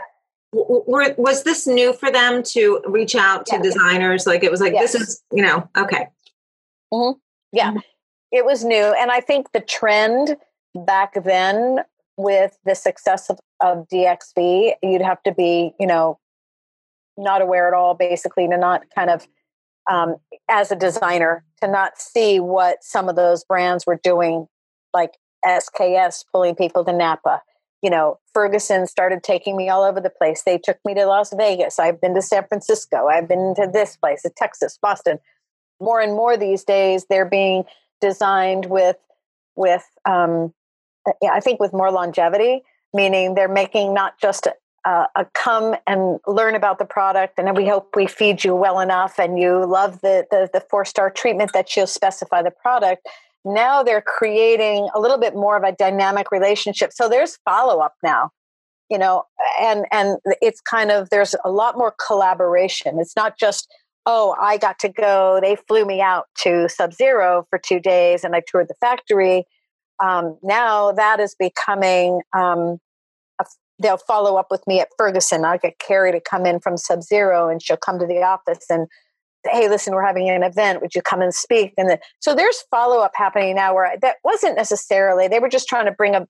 [0.52, 3.62] was this new for them to reach out to yeah.
[3.62, 4.26] designers?
[4.26, 4.92] Like it was like yes.
[4.92, 6.08] this is you know okay.
[6.92, 7.18] Mm-hmm.
[7.52, 7.78] Yeah, mm-hmm.
[8.30, 10.36] it was new, and I think the trend
[10.74, 11.78] back then
[12.16, 16.18] with the success of, of DXV, you'd have to be you know
[17.16, 19.26] not aware at all, basically, to not kind of
[19.90, 20.16] um,
[20.48, 24.46] as a designer to not see what some of those brands were doing,
[24.92, 25.12] like
[25.44, 27.42] SKS pulling people to Napa.
[27.82, 30.42] You know, Ferguson started taking me all over the place.
[30.42, 31.78] They took me to Las Vegas.
[31.78, 33.08] I've been to San Francisco.
[33.08, 35.18] I've been to this place, Texas, Boston.
[35.80, 37.64] More and more these days, they're being
[38.00, 38.96] designed with
[39.56, 40.52] with um,
[41.20, 42.62] yeah, I think with more longevity,
[42.92, 44.48] meaning they're making not just
[44.84, 48.80] uh, a come and learn about the product and we hope we feed you well
[48.80, 53.06] enough and you love the, the, the four star treatment that you'll specify the product.
[53.44, 56.92] Now they're creating a little bit more of a dynamic relationship.
[56.92, 58.30] So there's follow up now
[58.90, 59.24] you know
[59.60, 62.98] and and it's kind of there's a lot more collaboration.
[62.98, 63.72] It's not just
[64.06, 68.22] oh i got to go they flew me out to sub zero for two days
[68.22, 69.46] and i toured the factory.
[70.02, 72.78] Um, now that is becoming um,
[73.78, 75.44] they'll follow up with me at Ferguson.
[75.44, 78.66] I'll get Carrie to come in from Sub Zero and she'll come to the office
[78.70, 78.86] and
[79.44, 80.80] say, hey, listen, we're having an event.
[80.80, 81.74] Would you come and speak?
[81.76, 85.68] And the, so there's follow up happening now where that wasn't necessarily, they were just
[85.68, 86.26] trying to bring a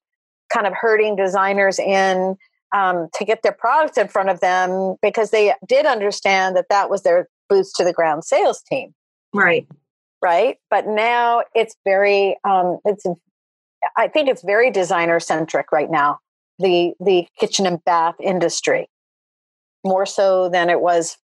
[0.52, 2.36] kind of herding designers in
[2.74, 6.90] um, to get their products in front of them because they did understand that that
[6.90, 8.94] was their boots to the ground sales team.
[9.32, 9.66] Right.
[10.22, 10.56] Right.
[10.70, 13.04] But now it's very, um, it's,
[13.96, 16.20] I think it's very designer centric right now
[16.58, 18.88] the the kitchen and bath industry
[19.84, 21.18] more so than it was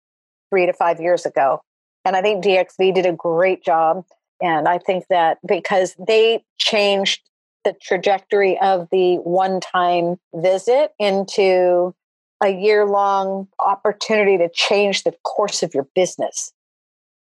[0.51, 1.63] three to five years ago.
[2.05, 4.05] And I think DXV did a great job.
[4.43, 7.21] And I think that because they changed
[7.65, 11.95] the trajectory of the one time visit into
[12.43, 16.53] a year long opportunity to change the course of your business.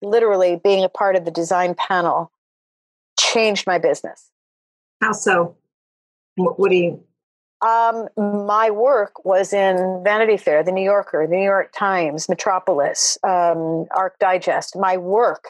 [0.02, 2.32] Literally, being a part of the design panel
[3.20, 4.30] changed my business.
[5.02, 5.58] How so?
[6.36, 7.04] What do you
[7.62, 13.18] um, my work was in Vanity Fair, The New Yorker, The New York Times, Metropolis,
[13.24, 14.78] um, Arch Digest.
[14.78, 15.50] My work,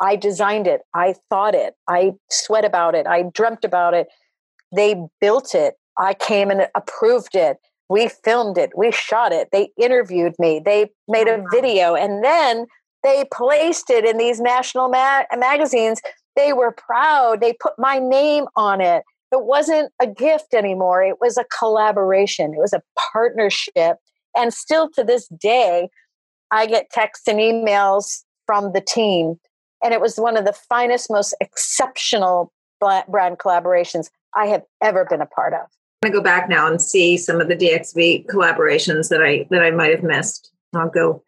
[0.00, 4.08] I designed it, I thought it, I sweat about it, I dreamt about it.
[4.72, 7.58] They built it I came and approved it.
[7.88, 8.70] We filmed it.
[8.76, 9.48] We shot it.
[9.50, 10.60] They interviewed me.
[10.64, 12.66] They made a video and then
[13.02, 16.00] they placed it in these national ma- magazines.
[16.36, 17.40] They were proud.
[17.40, 19.02] They put my name on it.
[19.30, 21.02] It wasn't a gift anymore.
[21.02, 22.54] It was a collaboration.
[22.54, 23.98] It was a partnership.
[24.36, 25.88] And still to this day,
[26.50, 29.38] I get texts and emails from the team.
[29.82, 35.20] And it was one of the finest, most exceptional brand collaborations I have ever been
[35.20, 35.60] a part of.
[36.02, 39.62] I'm gonna go back now and see some of the DXV collaborations that I that
[39.62, 40.52] I might have missed.
[40.74, 41.22] I'll go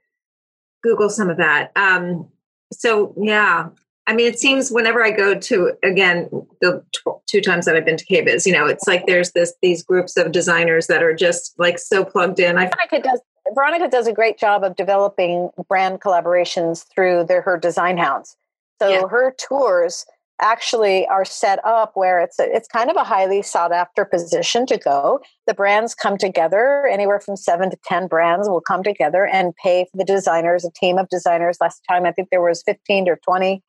[0.83, 1.73] Google some of that.
[1.75, 2.29] Um,
[2.73, 3.69] so yeah,
[4.07, 6.29] I mean, it seems whenever I go to again
[6.61, 9.55] the tw- two times that I've been to KBIS, you know, it's like there's this
[9.63, 12.59] these groups of designers that are just like so plugged in.
[12.59, 13.21] I Veronica does
[13.55, 18.37] Veronica does a great job of developing brand collaborations through their her design hounds.
[18.81, 19.03] So yeah.
[19.09, 20.07] her tours
[20.41, 24.67] actually are set up where it's a, it's kind of a highly sought after position
[24.67, 25.21] to go.
[25.47, 29.85] The brands come together, anywhere from seven to ten brands will come together and pay
[29.85, 31.59] for the designers, a team of designers.
[31.61, 33.63] Last time I think there was fifteen or twenty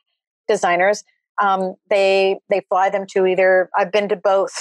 [0.52, 1.04] designers.
[1.42, 3.70] Um, they they fly them to either.
[3.78, 4.54] I've been to both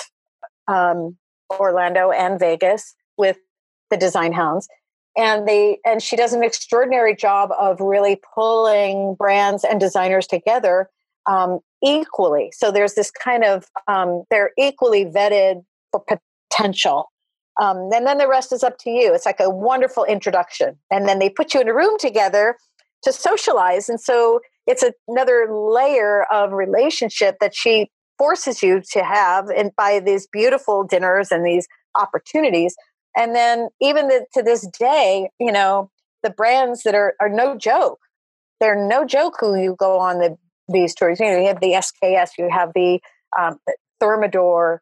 [0.68, 1.16] um,
[1.58, 3.36] Orlando and Vegas with
[3.90, 4.68] the Design Hounds,
[5.16, 10.88] and they and she does an extraordinary job of really pulling brands and designers together
[11.26, 12.50] um, equally.
[12.52, 16.04] So there's this kind of um, they're equally vetted for
[16.50, 17.10] potential.
[17.60, 19.12] Um, and then the rest is up to you.
[19.12, 20.78] It's like a wonderful introduction.
[20.90, 22.56] And then they put you in a room together
[23.02, 23.88] to socialize.
[23.88, 24.40] And so
[24.70, 30.84] it's another layer of relationship that she forces you to have and by these beautiful
[30.84, 31.66] dinners and these
[31.98, 32.76] opportunities.
[33.16, 35.90] And then even the, to this day, you know,
[36.22, 37.98] the brands that are, are no joke.
[38.60, 40.36] They're no joke who you go on the
[40.68, 41.18] these tours.
[41.18, 43.00] You know, you have the SKS, you have the,
[43.36, 44.78] um, the Thermador,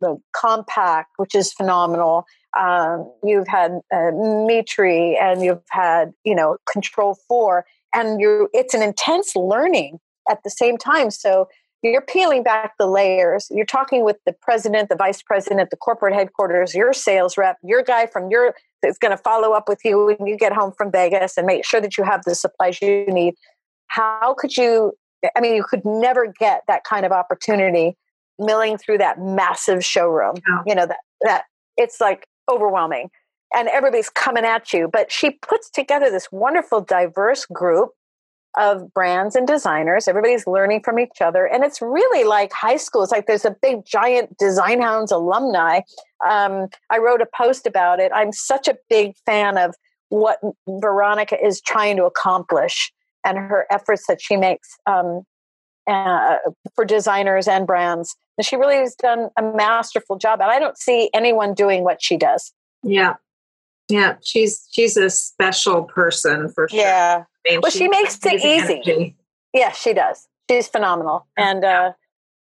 [0.00, 2.24] the Compact, which is phenomenal.
[2.58, 8.74] Um, you've had uh, Mitri, and you've had you know Control Four, and you it's
[8.74, 9.98] an intense learning
[10.30, 11.10] at the same time.
[11.10, 11.48] So
[11.82, 13.46] you're peeling back the layers.
[13.50, 17.82] You're talking with the president, the vice president, the corporate headquarters, your sales rep, your
[17.82, 20.90] guy from your that's going to follow up with you when you get home from
[20.90, 23.34] Vegas and make sure that you have the supplies you need.
[23.86, 24.92] How could you
[25.36, 27.96] I mean, you could never get that kind of opportunity
[28.38, 30.36] milling through that massive showroom.
[30.46, 30.62] Yeah.
[30.66, 31.44] You know, that, that
[31.76, 33.10] it's like overwhelming
[33.54, 34.88] and everybody's coming at you.
[34.92, 37.90] But she puts together this wonderful, diverse group
[38.58, 40.08] of brands and designers.
[40.08, 41.46] Everybody's learning from each other.
[41.46, 43.02] And it's really like high school.
[43.02, 45.80] It's like there's a big, giant Design Hounds alumni.
[46.28, 48.10] Um, I wrote a post about it.
[48.14, 49.74] I'm such a big fan of
[50.08, 52.92] what Veronica is trying to accomplish
[53.24, 55.22] and her efforts that she makes um,
[55.86, 56.36] uh,
[56.74, 58.16] for designers and brands.
[58.36, 60.40] And she really has done a masterful job.
[60.40, 62.52] And I don't see anyone doing what she does.
[62.82, 63.14] Yeah.
[63.88, 64.16] Yeah.
[64.22, 66.78] She's she's a special person for sure.
[66.78, 67.24] Yeah.
[67.46, 68.82] I mean, well, she, she makes it easy.
[68.84, 69.16] Energy.
[69.52, 70.28] Yeah, she does.
[70.50, 71.26] She's phenomenal.
[71.36, 71.92] And uh,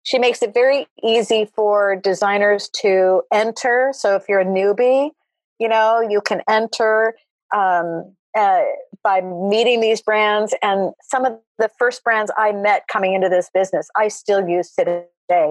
[0.03, 3.91] she makes it very easy for designers to enter.
[3.93, 5.11] So if you're a newbie,
[5.59, 7.15] you know, you can enter.
[7.53, 8.63] Um, uh,
[9.03, 13.49] by meeting these brands and some of the first brands I met coming into this
[13.53, 15.05] business, I still use today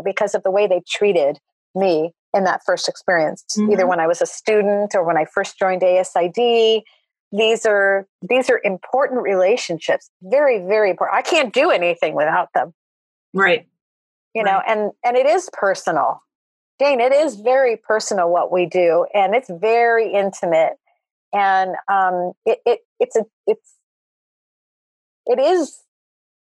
[0.05, 1.39] because of the way they treated
[1.75, 3.73] me in that first experience, mm-hmm.
[3.73, 6.83] either when I was a student or when I first joined ASID.
[7.35, 11.17] These are these are important relationships, very very important.
[11.17, 12.75] I can't do anything without them.
[13.33, 13.67] Right.
[14.35, 14.53] You right.
[14.53, 16.23] know, and and it is personal.
[16.79, 20.75] Jane, it is very personal what we do, and it's very intimate
[21.33, 23.75] and um, it, it it's a it's
[25.27, 25.81] it is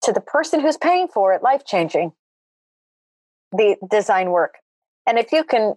[0.02, 2.12] to the person who's paying for it life changing
[3.52, 4.56] the design work
[5.06, 5.74] and if you can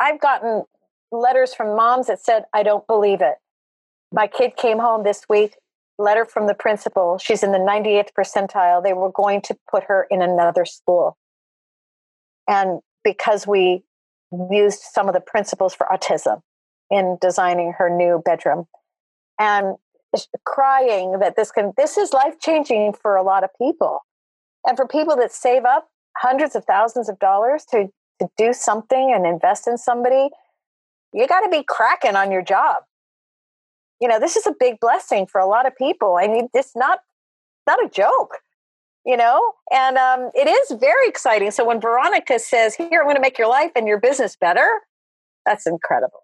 [0.00, 0.64] i've gotten
[1.12, 3.36] letters from moms that said i don't believe it.
[4.12, 5.56] My kid came home this week
[5.98, 7.18] letter from the principal.
[7.18, 8.82] She's in the 98th percentile.
[8.82, 11.16] They were going to put her in another school.
[12.48, 13.82] And because we
[14.50, 16.42] used some of the principles for autism
[16.90, 18.66] in designing her new bedroom.
[19.38, 19.76] And
[20.44, 24.00] crying that this can this is life changing for a lot of people.
[24.64, 27.88] And for people that save up hundreds of thousands of dollars to
[28.20, 30.28] to do something and invest in somebody
[31.12, 32.82] you got to be cracking on your job.
[34.00, 36.76] You know this is a big blessing for a lot of people i mean it's
[36.76, 37.00] not
[37.66, 38.38] not a joke
[39.06, 39.52] you know?
[39.70, 41.50] And um, it is very exciting.
[41.50, 44.68] So when veronica says here i'm going to make your life and your business better
[45.44, 46.20] that's incredible.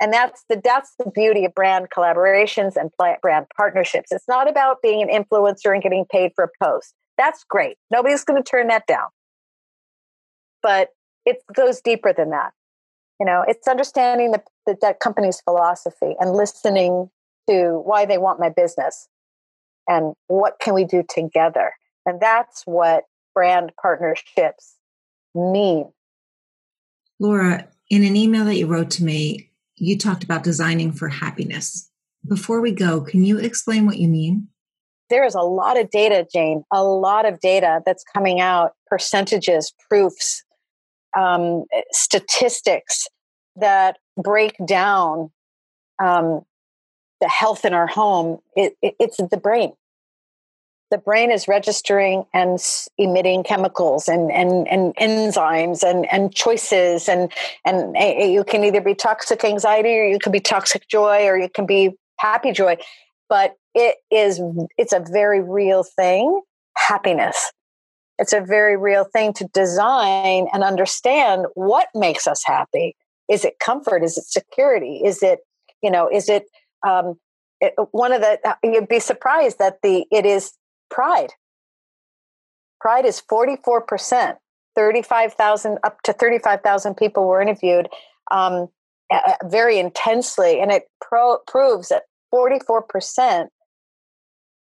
[0.00, 2.90] And that's the that's the beauty of brand collaborations and
[3.22, 4.10] brand partnerships.
[4.10, 6.94] It's not about being an influencer and getting paid for a post.
[7.16, 7.76] That's great.
[7.90, 9.06] Nobody's going to turn that down.
[10.62, 10.88] But
[11.24, 12.52] it goes deeper than that
[13.20, 17.10] You know, it's understanding the, the that company's philosophy and listening
[17.48, 19.08] to why they want my business
[19.86, 21.72] and what can we do together.
[22.06, 23.04] And that's what
[23.34, 24.74] brand partnerships
[25.34, 25.92] mean.
[27.20, 31.90] Laura, in an email that you wrote to me, you talked about designing for happiness.
[32.26, 34.48] Before we go, can you explain what you mean?
[35.10, 39.72] There is a lot of data, Jane, a lot of data that's coming out, percentages,
[39.88, 40.42] proofs,
[41.18, 43.06] um, statistics
[43.56, 45.30] that break down
[46.02, 46.42] um,
[47.20, 48.38] the health in our home.
[48.56, 49.72] It, it, it's the brain.
[50.90, 52.58] The brain is registering and
[52.98, 57.08] emitting chemicals and, and, and enzymes and, and choices.
[57.08, 57.32] And,
[57.64, 57.96] and
[58.32, 61.66] you can either be toxic anxiety or you can be toxic joy or you can
[61.66, 62.76] be happy joy.
[63.28, 64.40] But it is,
[64.76, 66.42] it's a very real thing
[66.76, 67.50] happiness
[68.18, 72.96] it's a very real thing to design and understand what makes us happy.
[73.28, 74.04] Is it comfort?
[74.04, 75.00] Is it security?
[75.04, 75.40] Is it,
[75.82, 76.44] you know, is it,
[76.86, 77.18] um,
[77.60, 80.52] it one of the, uh, you'd be surprised that the, it is
[80.90, 81.32] pride.
[82.80, 84.36] Pride is 44%,
[84.76, 87.88] 35,000, up to 35,000 people were interviewed
[88.30, 88.68] um,
[89.44, 90.60] very intensely.
[90.60, 92.02] And it pro- proves that
[92.32, 93.48] 44%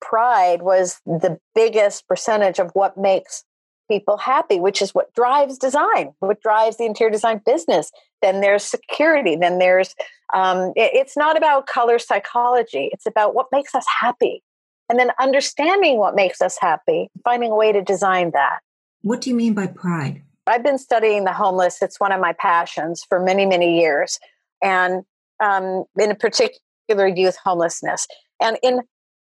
[0.02, 3.44] pride was the biggest percentage of what makes
[3.90, 7.92] people happy, which is what drives design, what drives the interior design business.
[8.22, 9.36] Then there's security.
[9.36, 9.94] Then there's,
[10.34, 12.90] um, it, it's not about color psychology.
[12.94, 14.44] It's about what makes us happy.
[14.90, 18.60] And then understanding what makes us happy, finding a way to design that.
[19.02, 20.22] What do you mean by pride?
[20.48, 21.82] I've been studying the homeless.
[21.82, 24.20] It's one of my passions for many, many years.
[24.62, 25.04] And
[25.44, 28.08] um, in particular, youth homelessness.
[28.42, 28.82] And in,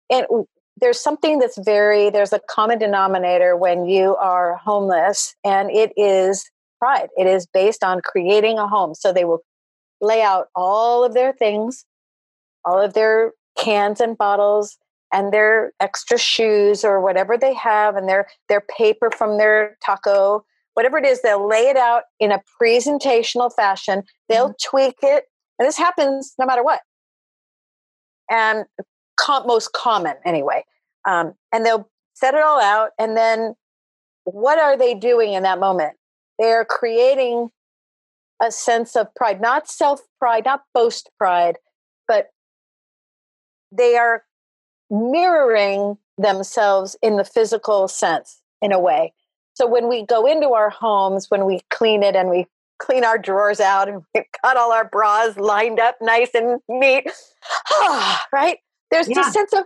[0.09, 0.25] in
[0.79, 6.51] there's something that's very there's a common denominator when you are homeless and it is
[6.79, 7.09] pride.
[7.17, 8.95] It is based on creating a home.
[8.95, 9.41] So they will
[10.01, 11.85] lay out all of their things
[12.67, 14.77] all of their cans and bottles
[15.13, 20.45] and their extra shoes or whatever they have and their their paper from their taco
[20.75, 24.03] whatever it is they'll lay it out in a presentational fashion.
[24.29, 24.77] They'll mm-hmm.
[24.77, 25.25] tweak it
[25.59, 26.81] and this happens no matter what.
[28.31, 28.67] And
[29.17, 30.65] com- most common anyway.
[31.07, 32.91] Um, and they'll set it all out.
[32.99, 33.55] And then
[34.25, 35.95] what are they doing in that moment?
[36.39, 37.51] They're creating
[38.43, 41.57] a sense of pride, not self pride, not boast pride,
[42.07, 42.29] but
[43.73, 44.25] they are
[44.91, 49.13] mirroring themselves in the physical sense in a way.
[49.55, 52.47] So when we go into our homes, when we clean it and we
[52.79, 57.11] clean our drawers out and we've got all our bras lined up nice and neat,
[58.33, 58.59] right?
[58.91, 59.17] There's yeah.
[59.17, 59.65] this sense of,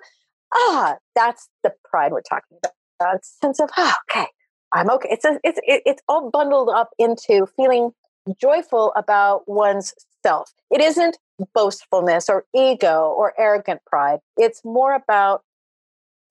[0.54, 3.16] ah, that's the pride we're talking about.
[3.16, 4.26] It's a sense of, ah, okay,
[4.72, 5.08] I'm okay.
[5.10, 7.92] It's a, it's it, it's all bundled up into feeling
[8.38, 10.52] joyful about one's self.
[10.70, 11.18] It isn't
[11.54, 14.20] boastfulness or ego or arrogant pride.
[14.36, 15.42] It's more about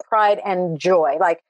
[0.04, 1.18] pride and joy.
[1.20, 1.42] Like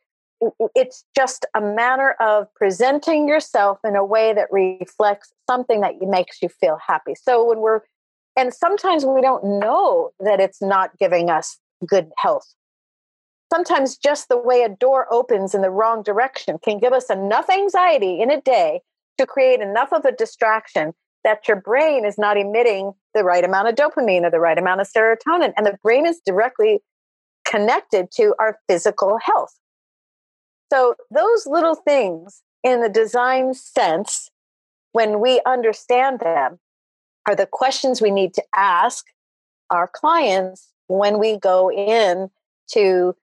[0.75, 6.41] it's just a matter of presenting yourself in a way that reflects something that makes
[6.41, 7.13] you feel happy.
[7.15, 7.81] So when we're
[8.35, 11.57] and sometimes we don't know that it's not giving us
[11.87, 12.53] good health.
[13.51, 17.49] Sometimes just the way a door opens in the wrong direction can give us enough
[17.49, 18.81] anxiety in a day
[19.17, 23.67] to create enough of a distraction that your brain is not emitting the right amount
[23.67, 25.51] of dopamine or the right amount of serotonin.
[25.57, 26.79] And the brain is directly
[27.45, 29.53] connected to our physical health.
[30.71, 34.29] So, those little things in the design sense,
[34.91, 36.59] when we understand them,
[37.29, 39.05] are the questions we need to ask
[39.69, 42.31] our clients when we go in
[42.71, 43.15] to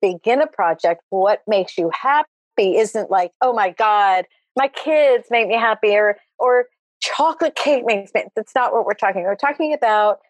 [0.00, 1.02] begin a project.
[1.10, 4.24] What makes you happy isn't like, oh my God,
[4.56, 6.68] my kids make me happy or, or
[7.00, 8.24] chocolate cake makes me.
[8.34, 9.22] That's not what we're talking.
[9.24, 10.20] We're talking about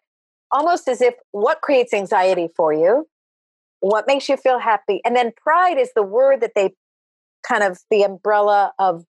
[0.51, 3.07] almost as if what creates anxiety for you,
[3.79, 4.99] what makes you feel happy.
[5.05, 6.73] And then pride is the word that they
[7.47, 9.05] kind of the umbrella of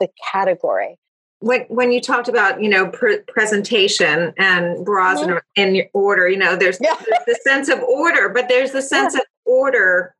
[0.00, 0.96] the category
[1.40, 5.38] when when you talked about you know pr- presentation and bras mm-hmm.
[5.56, 6.94] in, in order you know there's, yeah.
[6.94, 9.20] there's, the sense of order but there's the sense yeah.
[9.20, 10.14] of order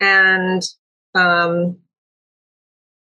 [0.00, 0.68] and
[1.14, 1.76] um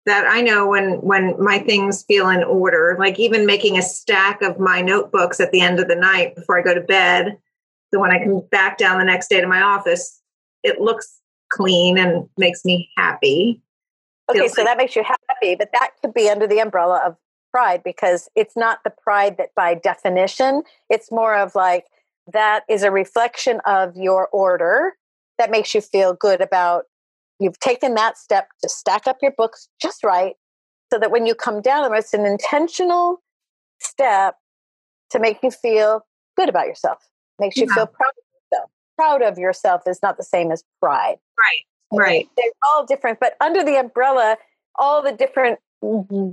[0.05, 4.41] that i know when when my things feel in order like even making a stack
[4.41, 7.37] of my notebooks at the end of the night before i go to bed
[7.91, 10.21] so when i come back down the next day to my office
[10.63, 13.61] it looks clean and makes me happy
[14.29, 17.15] Okay, so like- that makes you happy, but that could be under the umbrella of
[17.51, 21.85] pride because it's not the pride that by definition, it's more of like
[22.31, 24.95] that is a reflection of your order
[25.39, 26.85] that makes you feel good about
[27.39, 30.35] you've taken that step to stack up your books just right
[30.91, 33.21] so that when you come down it's an intentional
[33.79, 34.35] step
[35.09, 36.05] to make you feel
[36.37, 36.99] good about yourself,
[37.39, 37.73] makes you Yeah.
[37.75, 38.71] feel proud of yourself.
[38.97, 41.17] Proud of yourself is not the same as pride.
[41.39, 41.65] Right.
[41.91, 42.29] Right.
[42.37, 44.37] They're all different, but under the umbrella,
[44.75, 45.59] all the different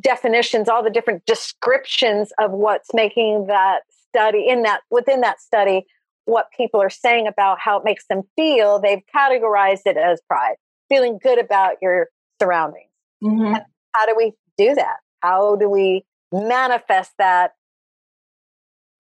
[0.01, 5.87] definitions, all the different descriptions of what's making that study in that within that study,
[6.25, 10.57] what people are saying about how it makes them feel, they've categorized it as pride,
[10.89, 12.09] feeling good about your
[12.43, 12.91] surroundings.
[13.23, 13.65] Mhm.
[13.95, 14.97] How do we do that?
[15.23, 17.55] How do we manifest that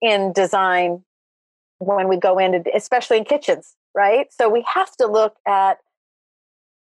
[0.00, 1.04] in design
[1.78, 4.32] when we go into, especially in kitchens, right?
[4.32, 5.78] So we have to look at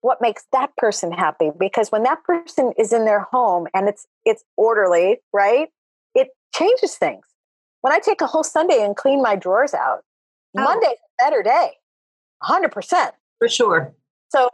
[0.04, 4.06] what makes that person happy because when that person is in their home and it's
[4.26, 5.70] it's orderly, right?
[6.14, 7.26] It changes things.
[7.82, 10.04] When I take a whole Sunday and clean my drawers out,
[10.56, 10.64] Oh.
[10.64, 11.72] Monday's a better day.
[12.44, 13.12] 100%.
[13.40, 13.94] For sure.
[14.30, 14.50] So,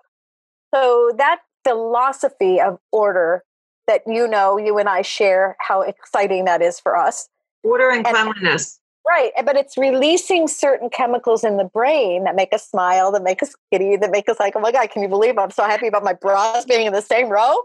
[0.73, 3.43] so that philosophy of order
[3.87, 7.27] that you know, you and I share, how exciting that is for us.
[7.63, 8.78] Order and And- cleanliness.
[9.09, 9.31] Right.
[9.35, 13.41] Eh, but it's releasing certain chemicals in the brain that make us smile, that make
[13.41, 15.87] us giddy, that make us like, oh my God, can you believe I'm so happy
[15.87, 17.57] about my bras being in the same row?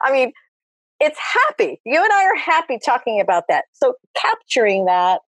[0.00, 0.32] I mean,
[1.00, 1.80] it's happy.
[1.84, 3.64] You and I are happy talking about that.
[3.72, 5.22] So capturing that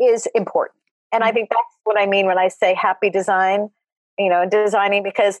[0.00, 0.82] is important.
[1.12, 1.36] And I mm-hmm.
[1.36, 3.68] think that's what I mean when I say happy design,
[4.18, 5.38] you know, designing because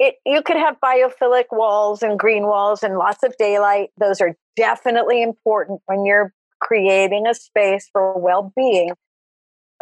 [0.00, 3.90] it you could have biophilic walls and green walls and lots of daylight.
[3.96, 6.34] Those are definitely important when you're
[6.64, 8.92] creating a space for well-being.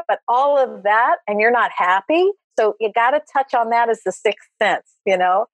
[0.09, 3.89] But all of that and you're not happy, so you got to touch on that
[3.89, 5.47] as the sixth sense, you know?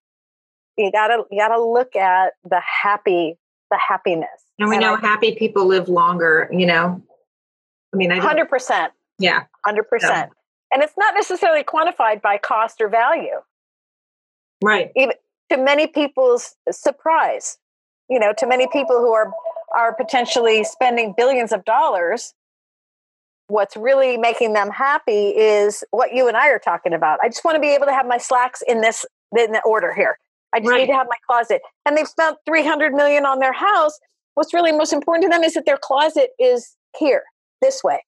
[0.77, 3.37] You got to you got to look at the happy
[3.71, 4.29] the happiness.
[4.59, 7.03] And we know I- happy people live longer, you know?
[7.93, 8.89] I mean, I 100%.
[9.19, 9.45] yeah.
[9.67, 9.83] 100%.
[10.03, 10.27] Yeah.
[10.73, 13.41] And it's not necessarily quantified by cost or value.
[14.63, 14.91] Right.
[14.95, 15.15] Even
[15.51, 17.59] to many people's surprise
[18.09, 19.33] you know to many people who are
[19.77, 22.35] are potentially spending billions of dollars
[23.49, 27.45] what's really making them happy is what you and I are talking about I just
[27.45, 29.07] want to be able to have my slacks in this
[29.37, 30.19] in the order here
[30.55, 30.81] I just Right.
[30.81, 33.99] need to have my closet and they've spent 300 million on their house
[34.35, 37.23] what's really most important to them is that their closet is here
[37.63, 38.03] this way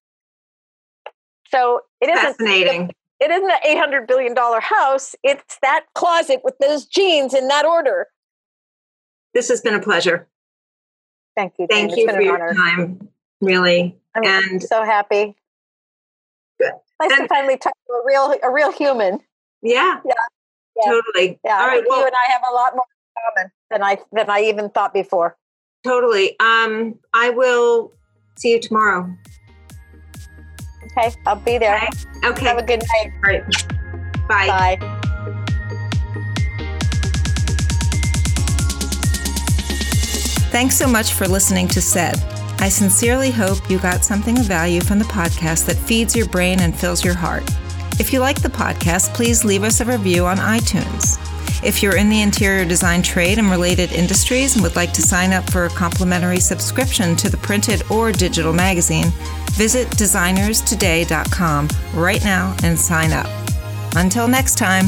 [1.51, 2.91] so it isn't Fascinating.
[3.19, 5.15] it isn't an eight hundred billion dollar house.
[5.23, 8.07] It's that closet with those jeans in that order.
[9.33, 10.27] This has been a pleasure.
[11.35, 11.67] Thank you.
[11.69, 11.99] Thank Jane.
[11.99, 12.53] you for your honor.
[12.53, 13.09] time.
[13.41, 13.97] Really.
[14.15, 15.35] I'm And so happy.
[16.59, 16.71] Good.
[17.01, 19.19] Nice to finally talk to a real a real human.
[19.61, 19.99] yeah.
[20.05, 20.13] Yeah.
[20.77, 20.91] Yeah.
[20.91, 21.39] Totally.
[21.43, 24.29] Yeah, All Well, you and I have a lot more in common than I than
[24.29, 25.37] I even thought before.
[25.83, 26.39] totally.
[26.39, 27.91] Um, I will
[28.37, 29.09] see you tomorrow.
[30.97, 31.75] Okay, I'll be there.
[31.77, 32.27] Okay.
[32.27, 32.45] Okay.
[32.45, 33.13] Have a good night.
[33.23, 33.43] All right.
[34.27, 34.77] Bye.
[34.79, 34.87] Bye.
[40.51, 42.17] Thanks so much for listening to Said.
[42.59, 46.59] I sincerely hope you got something of value from the podcast that feeds your brain
[46.59, 47.49] and fills your heart.
[47.99, 51.17] If you like the podcast, please leave us a review on iTunes.
[51.63, 55.31] If you're in the interior design trade and related industries and would like to sign
[55.31, 59.07] up for a complimentary subscription to the printed or digital magazine,
[59.51, 63.27] visit designerstoday.com right now and sign up.
[63.95, 64.87] Until next time.